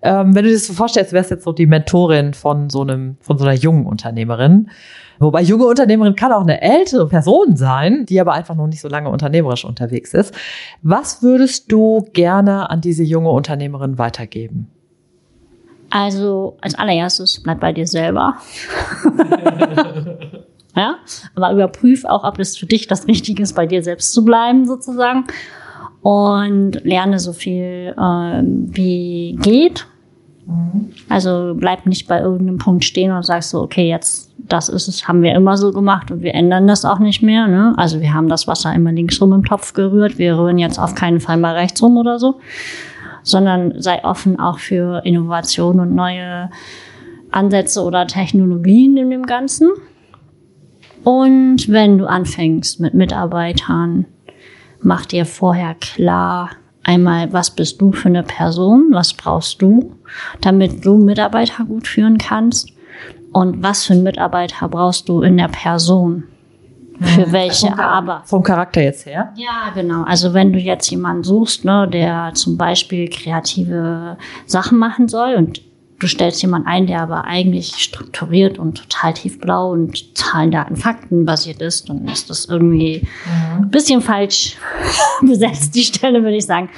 Ähm, 0.02 0.34
wenn 0.34 0.44
du 0.44 0.50
dir 0.50 0.54
das 0.54 0.66
so 0.66 0.74
vorstellst, 0.74 1.12
wärst 1.12 1.30
jetzt 1.30 1.44
so 1.44 1.52
die 1.52 1.66
Mentorin 1.66 2.34
von 2.34 2.68
so 2.68 2.82
einem, 2.82 3.16
von 3.20 3.38
so 3.38 3.44
einer 3.44 3.54
jungen 3.54 3.86
Unternehmerin. 3.86 4.68
Wobei 5.18 5.40
junge 5.40 5.64
Unternehmerin 5.64 6.14
kann 6.14 6.32
auch 6.32 6.42
eine 6.42 6.60
ältere 6.60 7.08
Person 7.08 7.56
sein, 7.56 8.04
die 8.04 8.20
aber 8.20 8.34
einfach 8.34 8.54
noch 8.54 8.66
nicht 8.66 8.80
so 8.80 8.88
lange 8.88 9.08
unternehmerisch 9.08 9.64
unterwegs 9.64 10.12
ist. 10.12 10.34
Was 10.82 11.22
würdest 11.22 11.72
du 11.72 12.06
gerne 12.12 12.68
an 12.68 12.82
diese 12.82 13.02
junge 13.02 13.30
Unternehmerin 13.30 13.96
weitergeben? 13.96 14.68
Also 15.88 16.58
als 16.60 16.74
allererstes 16.74 17.42
bleib 17.42 17.60
bei 17.60 17.72
dir 17.72 17.86
selber. 17.86 18.34
ja, 20.76 20.96
aber 21.34 21.52
überprüf 21.52 22.04
auch, 22.04 22.24
ob 22.24 22.38
es 22.40 22.58
für 22.58 22.66
dich 22.66 22.88
das 22.88 23.06
Richtige 23.06 23.42
ist, 23.42 23.54
bei 23.54 23.66
dir 23.66 23.82
selbst 23.82 24.12
zu 24.12 24.24
bleiben 24.24 24.66
sozusagen 24.66 25.24
und 26.04 26.84
lerne 26.84 27.18
so 27.18 27.32
viel 27.32 27.94
äh, 27.96 28.42
wie 28.44 29.38
geht. 29.40 29.86
Also 31.08 31.54
bleib 31.56 31.86
nicht 31.86 32.06
bei 32.06 32.20
irgendeinem 32.20 32.58
Punkt 32.58 32.84
stehen 32.84 33.10
und 33.10 33.24
sagst 33.24 33.48
so, 33.48 33.62
okay, 33.62 33.88
jetzt 33.88 34.30
das 34.36 34.68
ist 34.68 34.86
es, 34.86 35.08
haben 35.08 35.22
wir 35.22 35.34
immer 35.34 35.56
so 35.56 35.72
gemacht 35.72 36.10
und 36.10 36.20
wir 36.20 36.34
ändern 36.34 36.66
das 36.66 36.84
auch 36.84 36.98
nicht 36.98 37.22
mehr. 37.22 37.46
Ne? 37.46 37.72
Also 37.78 38.02
wir 38.02 38.12
haben 38.12 38.28
das 38.28 38.46
Wasser 38.46 38.74
immer 38.74 38.92
links 38.92 39.18
rum 39.22 39.32
im 39.32 39.46
Topf 39.46 39.72
gerührt, 39.72 40.18
wir 40.18 40.36
rühren 40.36 40.58
jetzt 40.58 40.78
auf 40.78 40.94
keinen 40.94 41.20
Fall 41.20 41.38
mal 41.38 41.54
rechts 41.54 41.82
rum 41.82 41.96
oder 41.96 42.18
so, 42.18 42.38
sondern 43.22 43.80
sei 43.80 44.04
offen 44.04 44.38
auch 44.38 44.58
für 44.58 45.00
Innovation 45.06 45.80
und 45.80 45.94
neue 45.94 46.50
Ansätze 47.30 47.82
oder 47.82 48.06
Technologien 48.06 48.98
in 48.98 49.08
dem 49.08 49.24
Ganzen. 49.24 49.70
Und 51.02 51.66
wenn 51.70 51.96
du 51.96 52.04
anfängst 52.04 52.78
mit 52.80 52.92
Mitarbeitern, 52.92 54.04
mach 54.84 55.06
dir 55.06 55.26
vorher 55.26 55.74
klar, 55.74 56.50
einmal, 56.82 57.32
was 57.32 57.50
bist 57.50 57.80
du 57.80 57.92
für 57.92 58.08
eine 58.08 58.22
Person, 58.22 58.88
was 58.92 59.14
brauchst 59.14 59.60
du, 59.62 59.94
damit 60.40 60.84
du 60.84 60.96
Mitarbeiter 60.96 61.64
gut 61.64 61.88
führen 61.88 62.18
kannst 62.18 62.70
und 63.32 63.62
was 63.62 63.84
für 63.84 63.94
einen 63.94 64.02
Mitarbeiter 64.02 64.68
brauchst 64.68 65.08
du 65.08 65.22
in 65.22 65.36
der 65.36 65.48
Person. 65.48 66.24
Für 67.00 67.32
welche 67.32 67.68
vom, 67.68 67.80
aber. 67.80 68.22
Vom 68.24 68.42
Charakter 68.44 68.80
jetzt 68.80 69.04
her? 69.04 69.32
Ja, 69.34 69.70
genau. 69.74 70.04
Also 70.04 70.32
wenn 70.32 70.52
du 70.52 70.60
jetzt 70.60 70.88
jemanden 70.90 71.24
suchst, 71.24 71.64
ne, 71.64 71.88
der 71.88 72.30
zum 72.34 72.56
Beispiel 72.56 73.08
kreative 73.08 74.16
Sachen 74.46 74.78
machen 74.78 75.08
soll 75.08 75.34
und 75.34 75.60
du 75.98 76.07
stellst 76.07 76.42
jemanden 76.42 76.68
ein, 76.68 76.87
der 76.87 77.00
aber 77.00 77.24
eigentlich 77.24 77.76
strukturiert 77.76 78.59
und 78.59 78.78
total 78.78 79.14
tiefblau 79.14 79.70
und 79.70 80.16
Zahlen, 80.16 80.50
Daten, 80.50 80.76
Fakten 80.76 81.24
basiert 81.24 81.62
ist, 81.62 81.88
dann 81.88 82.09
ist 82.09 82.30
das 82.30 82.46
irgendwie 82.46 83.07
ein 83.59 83.70
bisschen 83.70 84.00
falsch 84.00 84.57
besetzt, 85.22 85.74
die 85.74 85.85
Stelle, 85.85 86.22
würde 86.22 86.37
ich 86.37 86.46
sagen. 86.46 86.68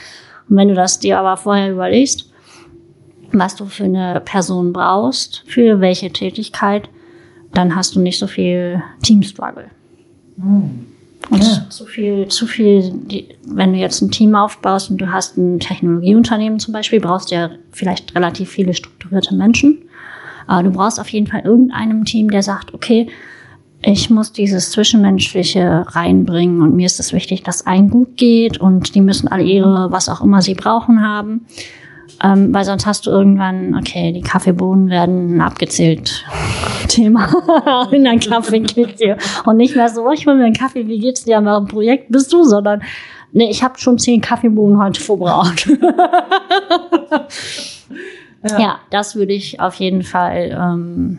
Und 0.48 0.56
wenn 0.56 0.68
du 0.68 0.74
das 0.74 0.98
dir 0.98 1.18
aber 1.18 1.36
vorher 1.36 1.72
überlegst, 1.72 2.30
was 3.32 3.56
du 3.56 3.66
für 3.66 3.84
eine 3.84 4.20
Person 4.24 4.72
brauchst, 4.72 5.42
für 5.46 5.80
welche 5.80 6.12
Tätigkeit, 6.12 6.88
dann 7.52 7.74
hast 7.74 7.96
du 7.96 8.00
nicht 8.00 8.18
so 8.18 8.26
viel 8.26 8.82
Team-Struggle. 9.02 9.70
Und 11.30 11.42
Ja. 11.42 11.66
zu 11.68 11.86
viel, 11.86 12.28
zu 12.28 12.46
viel, 12.46 12.92
die, 12.92 13.28
wenn 13.46 13.72
du 13.72 13.78
jetzt 13.78 14.00
ein 14.00 14.10
Team 14.10 14.34
aufbaust 14.34 14.90
und 14.90 14.98
du 14.98 15.10
hast 15.12 15.36
ein 15.36 15.58
Technologieunternehmen 15.58 16.58
zum 16.58 16.72
Beispiel, 16.72 17.00
brauchst 17.00 17.30
du 17.30 17.34
ja 17.34 17.50
vielleicht 17.72 18.14
relativ 18.14 18.50
viele 18.50 18.74
strukturierte 18.74 19.34
Menschen. 19.34 19.78
Aber 20.46 20.62
du 20.62 20.70
brauchst 20.70 21.00
auf 21.00 21.08
jeden 21.08 21.26
Fall 21.26 21.40
irgendeinem 21.44 22.04
Team, 22.04 22.30
der 22.30 22.42
sagt, 22.42 22.72
okay, 22.72 23.08
ich 23.82 24.10
muss 24.10 24.32
dieses 24.32 24.70
Zwischenmenschliche 24.70 25.84
reinbringen 25.88 26.62
und 26.62 26.74
mir 26.74 26.86
ist 26.86 26.98
es 27.00 27.12
wichtig, 27.12 27.42
dass 27.42 27.66
allen 27.66 27.90
gut 27.90 28.16
geht 28.16 28.58
und 28.58 28.94
die 28.94 29.00
müssen 29.00 29.28
alle 29.28 29.44
ihre, 29.44 29.90
was 29.90 30.08
auch 30.08 30.22
immer 30.22 30.42
sie 30.42 30.54
brauchen, 30.54 31.02
haben. 31.02 31.46
Ähm, 32.22 32.54
weil 32.54 32.64
sonst 32.64 32.86
hast 32.86 33.06
du 33.06 33.10
irgendwann, 33.10 33.74
okay, 33.76 34.12
die 34.12 34.22
Kaffeebohnen 34.22 34.88
werden 34.88 35.40
abgezählt. 35.40 36.24
Thema 36.88 37.88
in 37.92 38.04
dein 38.04 38.20
Kaffeeküche. 38.20 39.18
Und 39.44 39.56
nicht 39.58 39.76
mehr 39.76 39.88
so, 39.88 40.06
oh, 40.06 40.12
ich 40.12 40.26
will 40.26 40.36
mir 40.36 40.44
einen 40.44 40.54
Kaffee, 40.54 40.86
wie 40.86 40.98
geht's 40.98 41.24
dir 41.24 41.38
am 41.38 41.66
Projekt 41.66 42.10
bist 42.10 42.32
du, 42.32 42.42
sondern 42.44 42.82
nee, 43.32 43.50
ich 43.50 43.62
habe 43.62 43.78
schon 43.78 43.98
zehn 43.98 44.20
Kaffeebohnen 44.20 44.82
heute 44.82 45.00
verbraucht. 45.00 45.68
ja. 48.58 48.78
das 48.90 49.16
würde 49.16 49.32
ich 49.32 49.60
auf 49.60 49.74
jeden 49.74 50.02
Fall 50.02 50.56
ähm, 50.58 51.18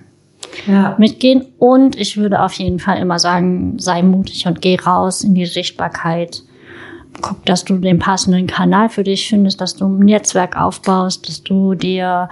Ja. 0.66 0.96
mitgehen. 0.98 1.46
Und 1.60 1.96
ich 1.96 2.18
würde 2.18 2.42
auf 2.42 2.54
jeden 2.54 2.80
Fall 2.80 2.98
immer 2.98 3.20
sagen, 3.20 3.78
sei 3.78 4.02
mutig 4.02 4.48
und 4.48 4.62
geh 4.62 4.78
raus 4.78 5.24
in 5.24 5.36
die 5.36 5.46
Sichtbarkeit. 5.46 6.44
Guck, 7.22 7.46
dass 7.46 7.66
du 7.66 7.78
den 7.78 8.00
passenden 8.00 8.48
Kanal 8.48 8.90
für 8.90 9.04
dich 9.04 9.28
findest, 9.28 9.60
dass 9.62 9.76
du 9.76 9.88
ein 9.88 10.00
Netzwerk 10.00 10.58
aufbaust, 10.58 11.28
dass 11.28 11.44
du 11.44 11.74
dir 11.74 12.30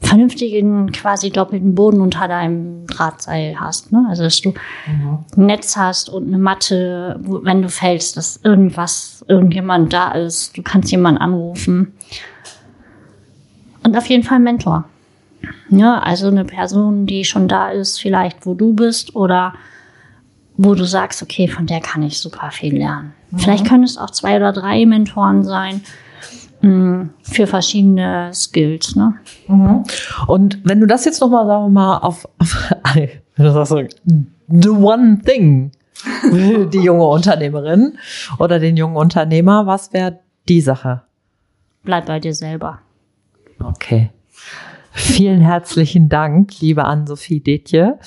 vernünftigen, 0.00 0.92
quasi 0.92 1.30
doppelten 1.30 1.74
Boden 1.74 2.00
unter 2.00 2.28
deinem 2.28 2.86
Drahtseil 2.86 3.56
hast. 3.58 3.92
Ne? 3.92 4.04
Also, 4.08 4.24
dass 4.24 4.40
du 4.40 4.54
ein 4.86 5.46
Netz 5.46 5.76
hast 5.76 6.10
und 6.10 6.26
eine 6.28 6.38
Matte, 6.38 7.18
wo, 7.22 7.42
wenn 7.44 7.62
du 7.62 7.68
fällst, 7.68 8.16
dass 8.16 8.40
irgendwas, 8.42 9.24
irgendjemand 9.28 9.92
da 9.92 10.12
ist. 10.12 10.56
Du 10.56 10.62
kannst 10.62 10.90
jemanden 10.90 11.20
anrufen. 11.20 11.94
Und 13.82 13.96
auf 13.96 14.06
jeden 14.06 14.22
Fall 14.22 14.38
ein 14.38 14.44
Mentor. 14.44 14.84
Ja, 15.68 15.98
also 15.98 16.28
eine 16.28 16.44
Person, 16.44 17.06
die 17.06 17.24
schon 17.24 17.48
da 17.48 17.70
ist, 17.70 18.00
vielleicht 18.00 18.46
wo 18.46 18.54
du 18.54 18.74
bist 18.74 19.14
oder 19.14 19.54
wo 20.56 20.74
du 20.74 20.84
sagst, 20.84 21.22
okay, 21.22 21.48
von 21.48 21.66
der 21.66 21.80
kann 21.80 22.02
ich 22.02 22.18
super 22.18 22.50
viel 22.50 22.76
lernen. 22.76 23.12
Vielleicht 23.36 23.66
können 23.66 23.84
es 23.84 23.98
auch 23.98 24.10
zwei 24.10 24.36
oder 24.36 24.52
drei 24.52 24.86
Mentoren 24.86 25.42
sein 25.42 25.82
mh, 26.62 27.08
für 27.22 27.46
verschiedene 27.46 28.30
Skills. 28.32 28.96
Ne? 28.96 29.14
Mhm. 29.48 29.84
Und 30.26 30.58
wenn 30.64 30.80
du 30.80 30.86
das 30.86 31.04
jetzt 31.04 31.20
nochmal, 31.20 31.46
sagen 31.46 31.64
wir 31.64 31.70
mal, 31.70 31.98
auf, 31.98 32.28
auf 32.38 32.72
sagst 33.36 33.70
so, 33.70 33.82
the 34.48 34.68
one 34.68 35.20
thing, 35.24 35.72
die 36.24 36.80
junge 36.80 37.04
Unternehmerin 37.04 37.98
oder 38.38 38.58
den 38.58 38.76
jungen 38.76 38.96
Unternehmer, 38.96 39.66
was 39.66 39.92
wäre 39.92 40.20
die 40.48 40.60
Sache? 40.60 41.02
Bleib 41.82 42.06
bei 42.06 42.20
dir 42.20 42.34
selber. 42.34 42.80
Okay. 43.62 44.10
Vielen 44.92 45.40
herzlichen 45.40 46.08
Dank, 46.08 46.60
liebe 46.60 46.84
Ann-Sophie 46.84 47.40
Detje, 47.40 47.98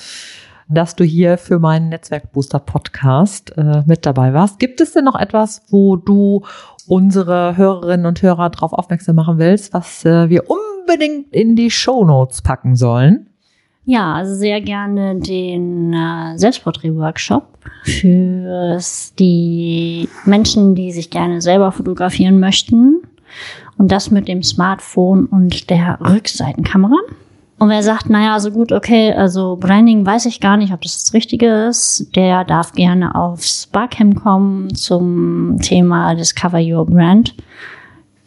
dass 0.70 0.96
du 0.96 1.04
hier 1.04 1.36
für 1.36 1.58
meinen 1.58 1.88
Netzwerkbooster 1.88 2.60
Podcast 2.60 3.56
äh, 3.56 3.82
mit 3.86 4.06
dabei 4.06 4.32
warst. 4.32 4.58
Gibt 4.58 4.80
es 4.80 4.92
denn 4.92 5.04
noch 5.04 5.18
etwas, 5.18 5.62
wo 5.68 5.96
du 5.96 6.42
unsere 6.86 7.56
Hörerinnen 7.56 8.06
und 8.06 8.22
Hörer 8.22 8.50
darauf 8.50 8.72
aufmerksam 8.72 9.16
machen 9.16 9.38
willst, 9.38 9.74
was 9.74 10.04
äh, 10.04 10.28
wir 10.28 10.44
unbedingt 10.48 11.32
in 11.32 11.56
die 11.56 11.70
Shownotes 11.70 12.42
packen 12.42 12.76
sollen? 12.76 13.26
Ja, 13.84 14.14
also 14.14 14.34
sehr 14.34 14.60
gerne 14.60 15.18
den 15.18 15.92
äh, 15.92 16.38
Selbstporträt-Workshop 16.38 17.46
für 17.82 18.78
die 19.18 20.08
Menschen, 20.24 20.74
die 20.74 20.92
sich 20.92 21.10
gerne 21.10 21.40
selber 21.40 21.72
fotografieren 21.72 22.38
möchten. 22.38 23.02
Und 23.78 23.90
das 23.90 24.10
mit 24.10 24.28
dem 24.28 24.42
Smartphone 24.42 25.26
und 25.26 25.70
der 25.70 25.98
Rückseitenkamera. 26.00 26.98
Und 27.60 27.68
wer 27.68 27.82
sagt, 27.82 28.08
naja, 28.08 28.40
so 28.40 28.52
gut, 28.52 28.72
okay, 28.72 29.12
also 29.12 29.56
Branding 29.56 30.06
weiß 30.06 30.24
ich 30.24 30.40
gar 30.40 30.56
nicht, 30.56 30.72
ob 30.72 30.80
das 30.80 31.04
das 31.04 31.12
Richtige 31.12 31.66
ist, 31.68 32.16
der 32.16 32.42
darf 32.44 32.72
gerne 32.72 33.14
aufs 33.14 33.66
Barcamp 33.66 34.22
kommen 34.22 34.74
zum 34.74 35.58
Thema 35.60 36.14
Discover 36.14 36.58
Your 36.58 36.86
Brand, 36.86 37.34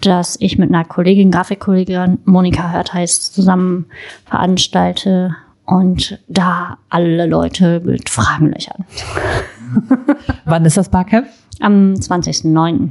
das 0.02 0.38
ich 0.40 0.60
mit 0.60 0.70
einer 0.70 0.86
Kollegin, 0.86 1.32
Grafikkollegin 1.32 2.20
Monika 2.26 2.72
Hörtheis 2.72 3.32
zusammen 3.32 3.88
veranstalte 4.26 5.36
und 5.66 6.20
da 6.28 6.78
alle 6.90 7.26
Leute 7.26 7.82
mit 7.84 8.10
Fragen 8.10 8.50
löchern. 8.50 8.86
Wann 10.46 10.64
ist 10.64 10.78
das 10.78 10.90
Barcamp? 10.90 11.26
Am 11.60 11.96
20.09. 11.96 12.90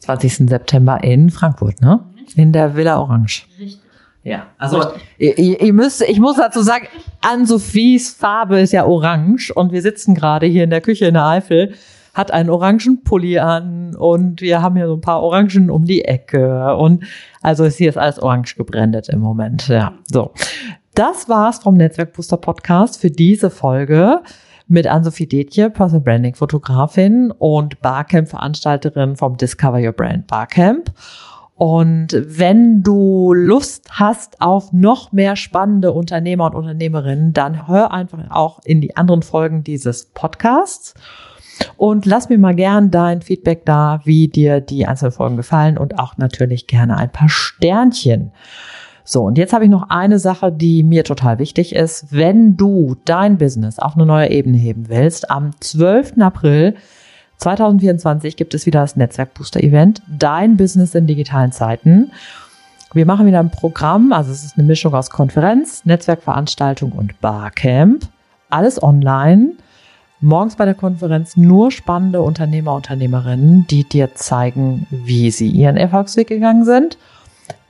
20. 0.00 0.48
September 0.48 1.04
in 1.04 1.30
Frankfurt, 1.30 1.80
ne? 1.80 2.00
In 2.34 2.50
der 2.50 2.74
Villa 2.74 2.98
Orange. 2.98 3.46
Richtig. 3.60 3.85
Ja, 4.26 4.48
also 4.58 4.82
ihr, 5.18 5.38
ihr 5.38 5.72
müsst, 5.72 6.02
ich 6.02 6.18
muss 6.18 6.36
dazu 6.36 6.60
sagen, 6.60 6.88
Ann-Sophies 7.20 8.10
Farbe 8.12 8.58
ist 8.58 8.72
ja 8.72 8.84
orange 8.84 9.52
und 9.54 9.70
wir 9.70 9.82
sitzen 9.82 10.16
gerade 10.16 10.46
hier 10.46 10.64
in 10.64 10.70
der 10.70 10.80
Küche 10.80 11.06
in 11.06 11.14
der 11.14 11.26
Eifel, 11.26 11.74
hat 12.12 12.32
einen 12.32 12.50
orangen 12.50 13.04
Pulli 13.04 13.38
an 13.38 13.94
und 13.94 14.40
wir 14.40 14.62
haben 14.62 14.74
hier 14.74 14.88
so 14.88 14.94
ein 14.94 15.00
paar 15.00 15.22
Orangen 15.22 15.70
um 15.70 15.84
die 15.84 16.04
Ecke 16.04 16.74
und 16.74 17.04
also 17.40 17.62
ist 17.62 17.76
hier 17.76 17.88
ist 17.88 17.98
alles 17.98 18.18
orange 18.18 18.56
gebrandet 18.56 19.08
im 19.10 19.20
Moment, 19.20 19.68
ja. 19.68 19.92
So. 20.10 20.32
Das 20.96 21.28
war's 21.28 21.60
vom 21.60 21.76
Netzwerkbooster 21.76 22.38
Podcast 22.38 23.00
für 23.00 23.12
diese 23.12 23.48
Folge 23.48 24.22
mit 24.66 24.88
Ann-Sophie 24.88 25.28
Detje, 25.28 25.70
Personal 25.70 26.02
Branding 26.02 26.34
Fotografin 26.34 27.30
und 27.30 27.80
Barcamp 27.80 28.28
Veranstalterin 28.28 29.14
vom 29.14 29.36
Discover 29.36 29.78
Your 29.78 29.92
Brand 29.92 30.26
Barcamp. 30.26 30.90
Und 31.56 32.08
wenn 32.14 32.82
du 32.82 33.32
Lust 33.32 33.88
hast 33.90 34.42
auf 34.42 34.72
noch 34.72 35.12
mehr 35.12 35.36
spannende 35.36 35.92
Unternehmer 35.92 36.46
und 36.46 36.54
Unternehmerinnen, 36.54 37.32
dann 37.32 37.66
hör 37.66 37.92
einfach 37.92 38.18
auch 38.30 38.60
in 38.64 38.82
die 38.82 38.96
anderen 38.96 39.22
Folgen 39.22 39.64
dieses 39.64 40.04
Podcasts 40.04 40.92
und 41.78 42.04
lass 42.04 42.28
mir 42.28 42.38
mal 42.38 42.54
gern 42.54 42.90
dein 42.90 43.22
Feedback 43.22 43.64
da, 43.64 44.00
wie 44.04 44.28
dir 44.28 44.60
die 44.60 44.86
einzelnen 44.86 45.12
Folgen 45.12 45.36
gefallen 45.38 45.78
und 45.78 45.98
auch 45.98 46.18
natürlich 46.18 46.66
gerne 46.66 46.98
ein 46.98 47.10
paar 47.10 47.30
Sternchen. 47.30 48.32
So, 49.04 49.22
und 49.22 49.38
jetzt 49.38 49.52
habe 49.52 49.64
ich 49.64 49.70
noch 49.70 49.88
eine 49.88 50.18
Sache, 50.18 50.50
die 50.52 50.82
mir 50.82 51.04
total 51.04 51.38
wichtig 51.38 51.74
ist. 51.74 52.12
Wenn 52.12 52.56
du 52.56 52.96
dein 53.04 53.38
Business 53.38 53.78
auf 53.78 53.94
eine 53.94 54.04
neue 54.04 54.30
Ebene 54.30 54.58
heben 54.58 54.88
willst, 54.88 55.30
am 55.30 55.52
12. 55.60 56.18
April 56.20 56.74
2024 57.38 58.36
gibt 58.36 58.54
es 58.54 58.66
wieder 58.66 58.80
das 58.80 58.96
Netzwerk 58.96 59.34
Booster 59.34 59.62
Event, 59.62 60.02
dein 60.08 60.56
Business 60.56 60.94
in 60.94 61.06
digitalen 61.06 61.52
Zeiten. 61.52 62.10
Wir 62.92 63.04
machen 63.04 63.26
wieder 63.26 63.40
ein 63.40 63.50
Programm, 63.50 64.12
also 64.12 64.30
es 64.32 64.44
ist 64.44 64.56
eine 64.56 64.66
Mischung 64.66 64.94
aus 64.94 65.10
Konferenz, 65.10 65.84
Netzwerkveranstaltung 65.84 66.92
und 66.92 67.20
Barcamp. 67.20 68.08
Alles 68.48 68.82
online. 68.82 69.52
Morgens 70.20 70.56
bei 70.56 70.64
der 70.64 70.74
Konferenz 70.74 71.36
nur 71.36 71.70
spannende 71.70 72.22
Unternehmer, 72.22 72.74
Unternehmerinnen, 72.74 73.66
die 73.66 73.84
dir 73.84 74.14
zeigen, 74.14 74.86
wie 74.90 75.30
sie 75.30 75.48
ihren 75.48 75.76
Erfolgsweg 75.76 76.28
gegangen 76.28 76.64
sind. 76.64 76.96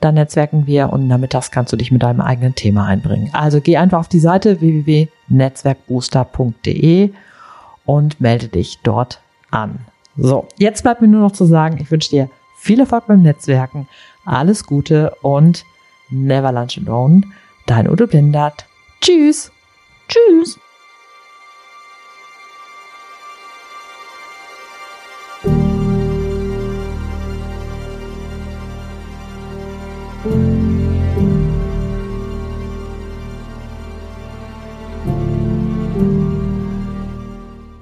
da 0.00 0.12
netzwerken 0.12 0.68
wir 0.68 0.92
und 0.92 1.08
nachmittags 1.08 1.50
kannst 1.50 1.72
du 1.72 1.76
dich 1.76 1.90
mit 1.90 2.04
deinem 2.04 2.20
eigenen 2.20 2.54
Thema 2.54 2.86
einbringen. 2.86 3.30
Also 3.32 3.60
geh 3.60 3.78
einfach 3.78 3.98
auf 3.98 4.06
die 4.08 4.20
Seite 4.20 4.60
www.netzwerkbooster.de 4.60 7.10
und 7.84 8.20
melde 8.20 8.46
dich 8.48 8.78
dort 8.84 9.20
an. 9.56 9.78
So, 10.16 10.46
jetzt 10.56 10.82
bleibt 10.82 11.02
mir 11.02 11.08
nur 11.08 11.20
noch 11.20 11.32
zu 11.32 11.44
sagen, 11.44 11.78
ich 11.80 11.90
wünsche 11.90 12.10
dir 12.10 12.30
viel 12.56 12.80
Erfolg 12.80 13.06
beim 13.06 13.22
Netzwerken, 13.22 13.88
alles 14.24 14.64
Gute 14.64 15.14
und 15.22 15.64
never 16.08 16.52
lunch 16.52 16.78
alone. 16.78 17.22
Dein 17.66 17.88
Udo 17.88 18.06
Blindert. 18.06 18.66
Tschüss. 19.00 19.50
Tschüss. 20.08 20.58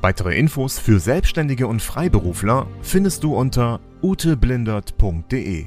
Weitere 0.05 0.37
Infos 0.37 0.79
für 0.79 1.01
Selbstständige 1.01 1.67
und 1.67 1.81
Freiberufler 1.81 2.67
findest 2.83 3.25
du 3.25 3.35
unter 3.35 3.81
uteblindert.de. 4.03 5.65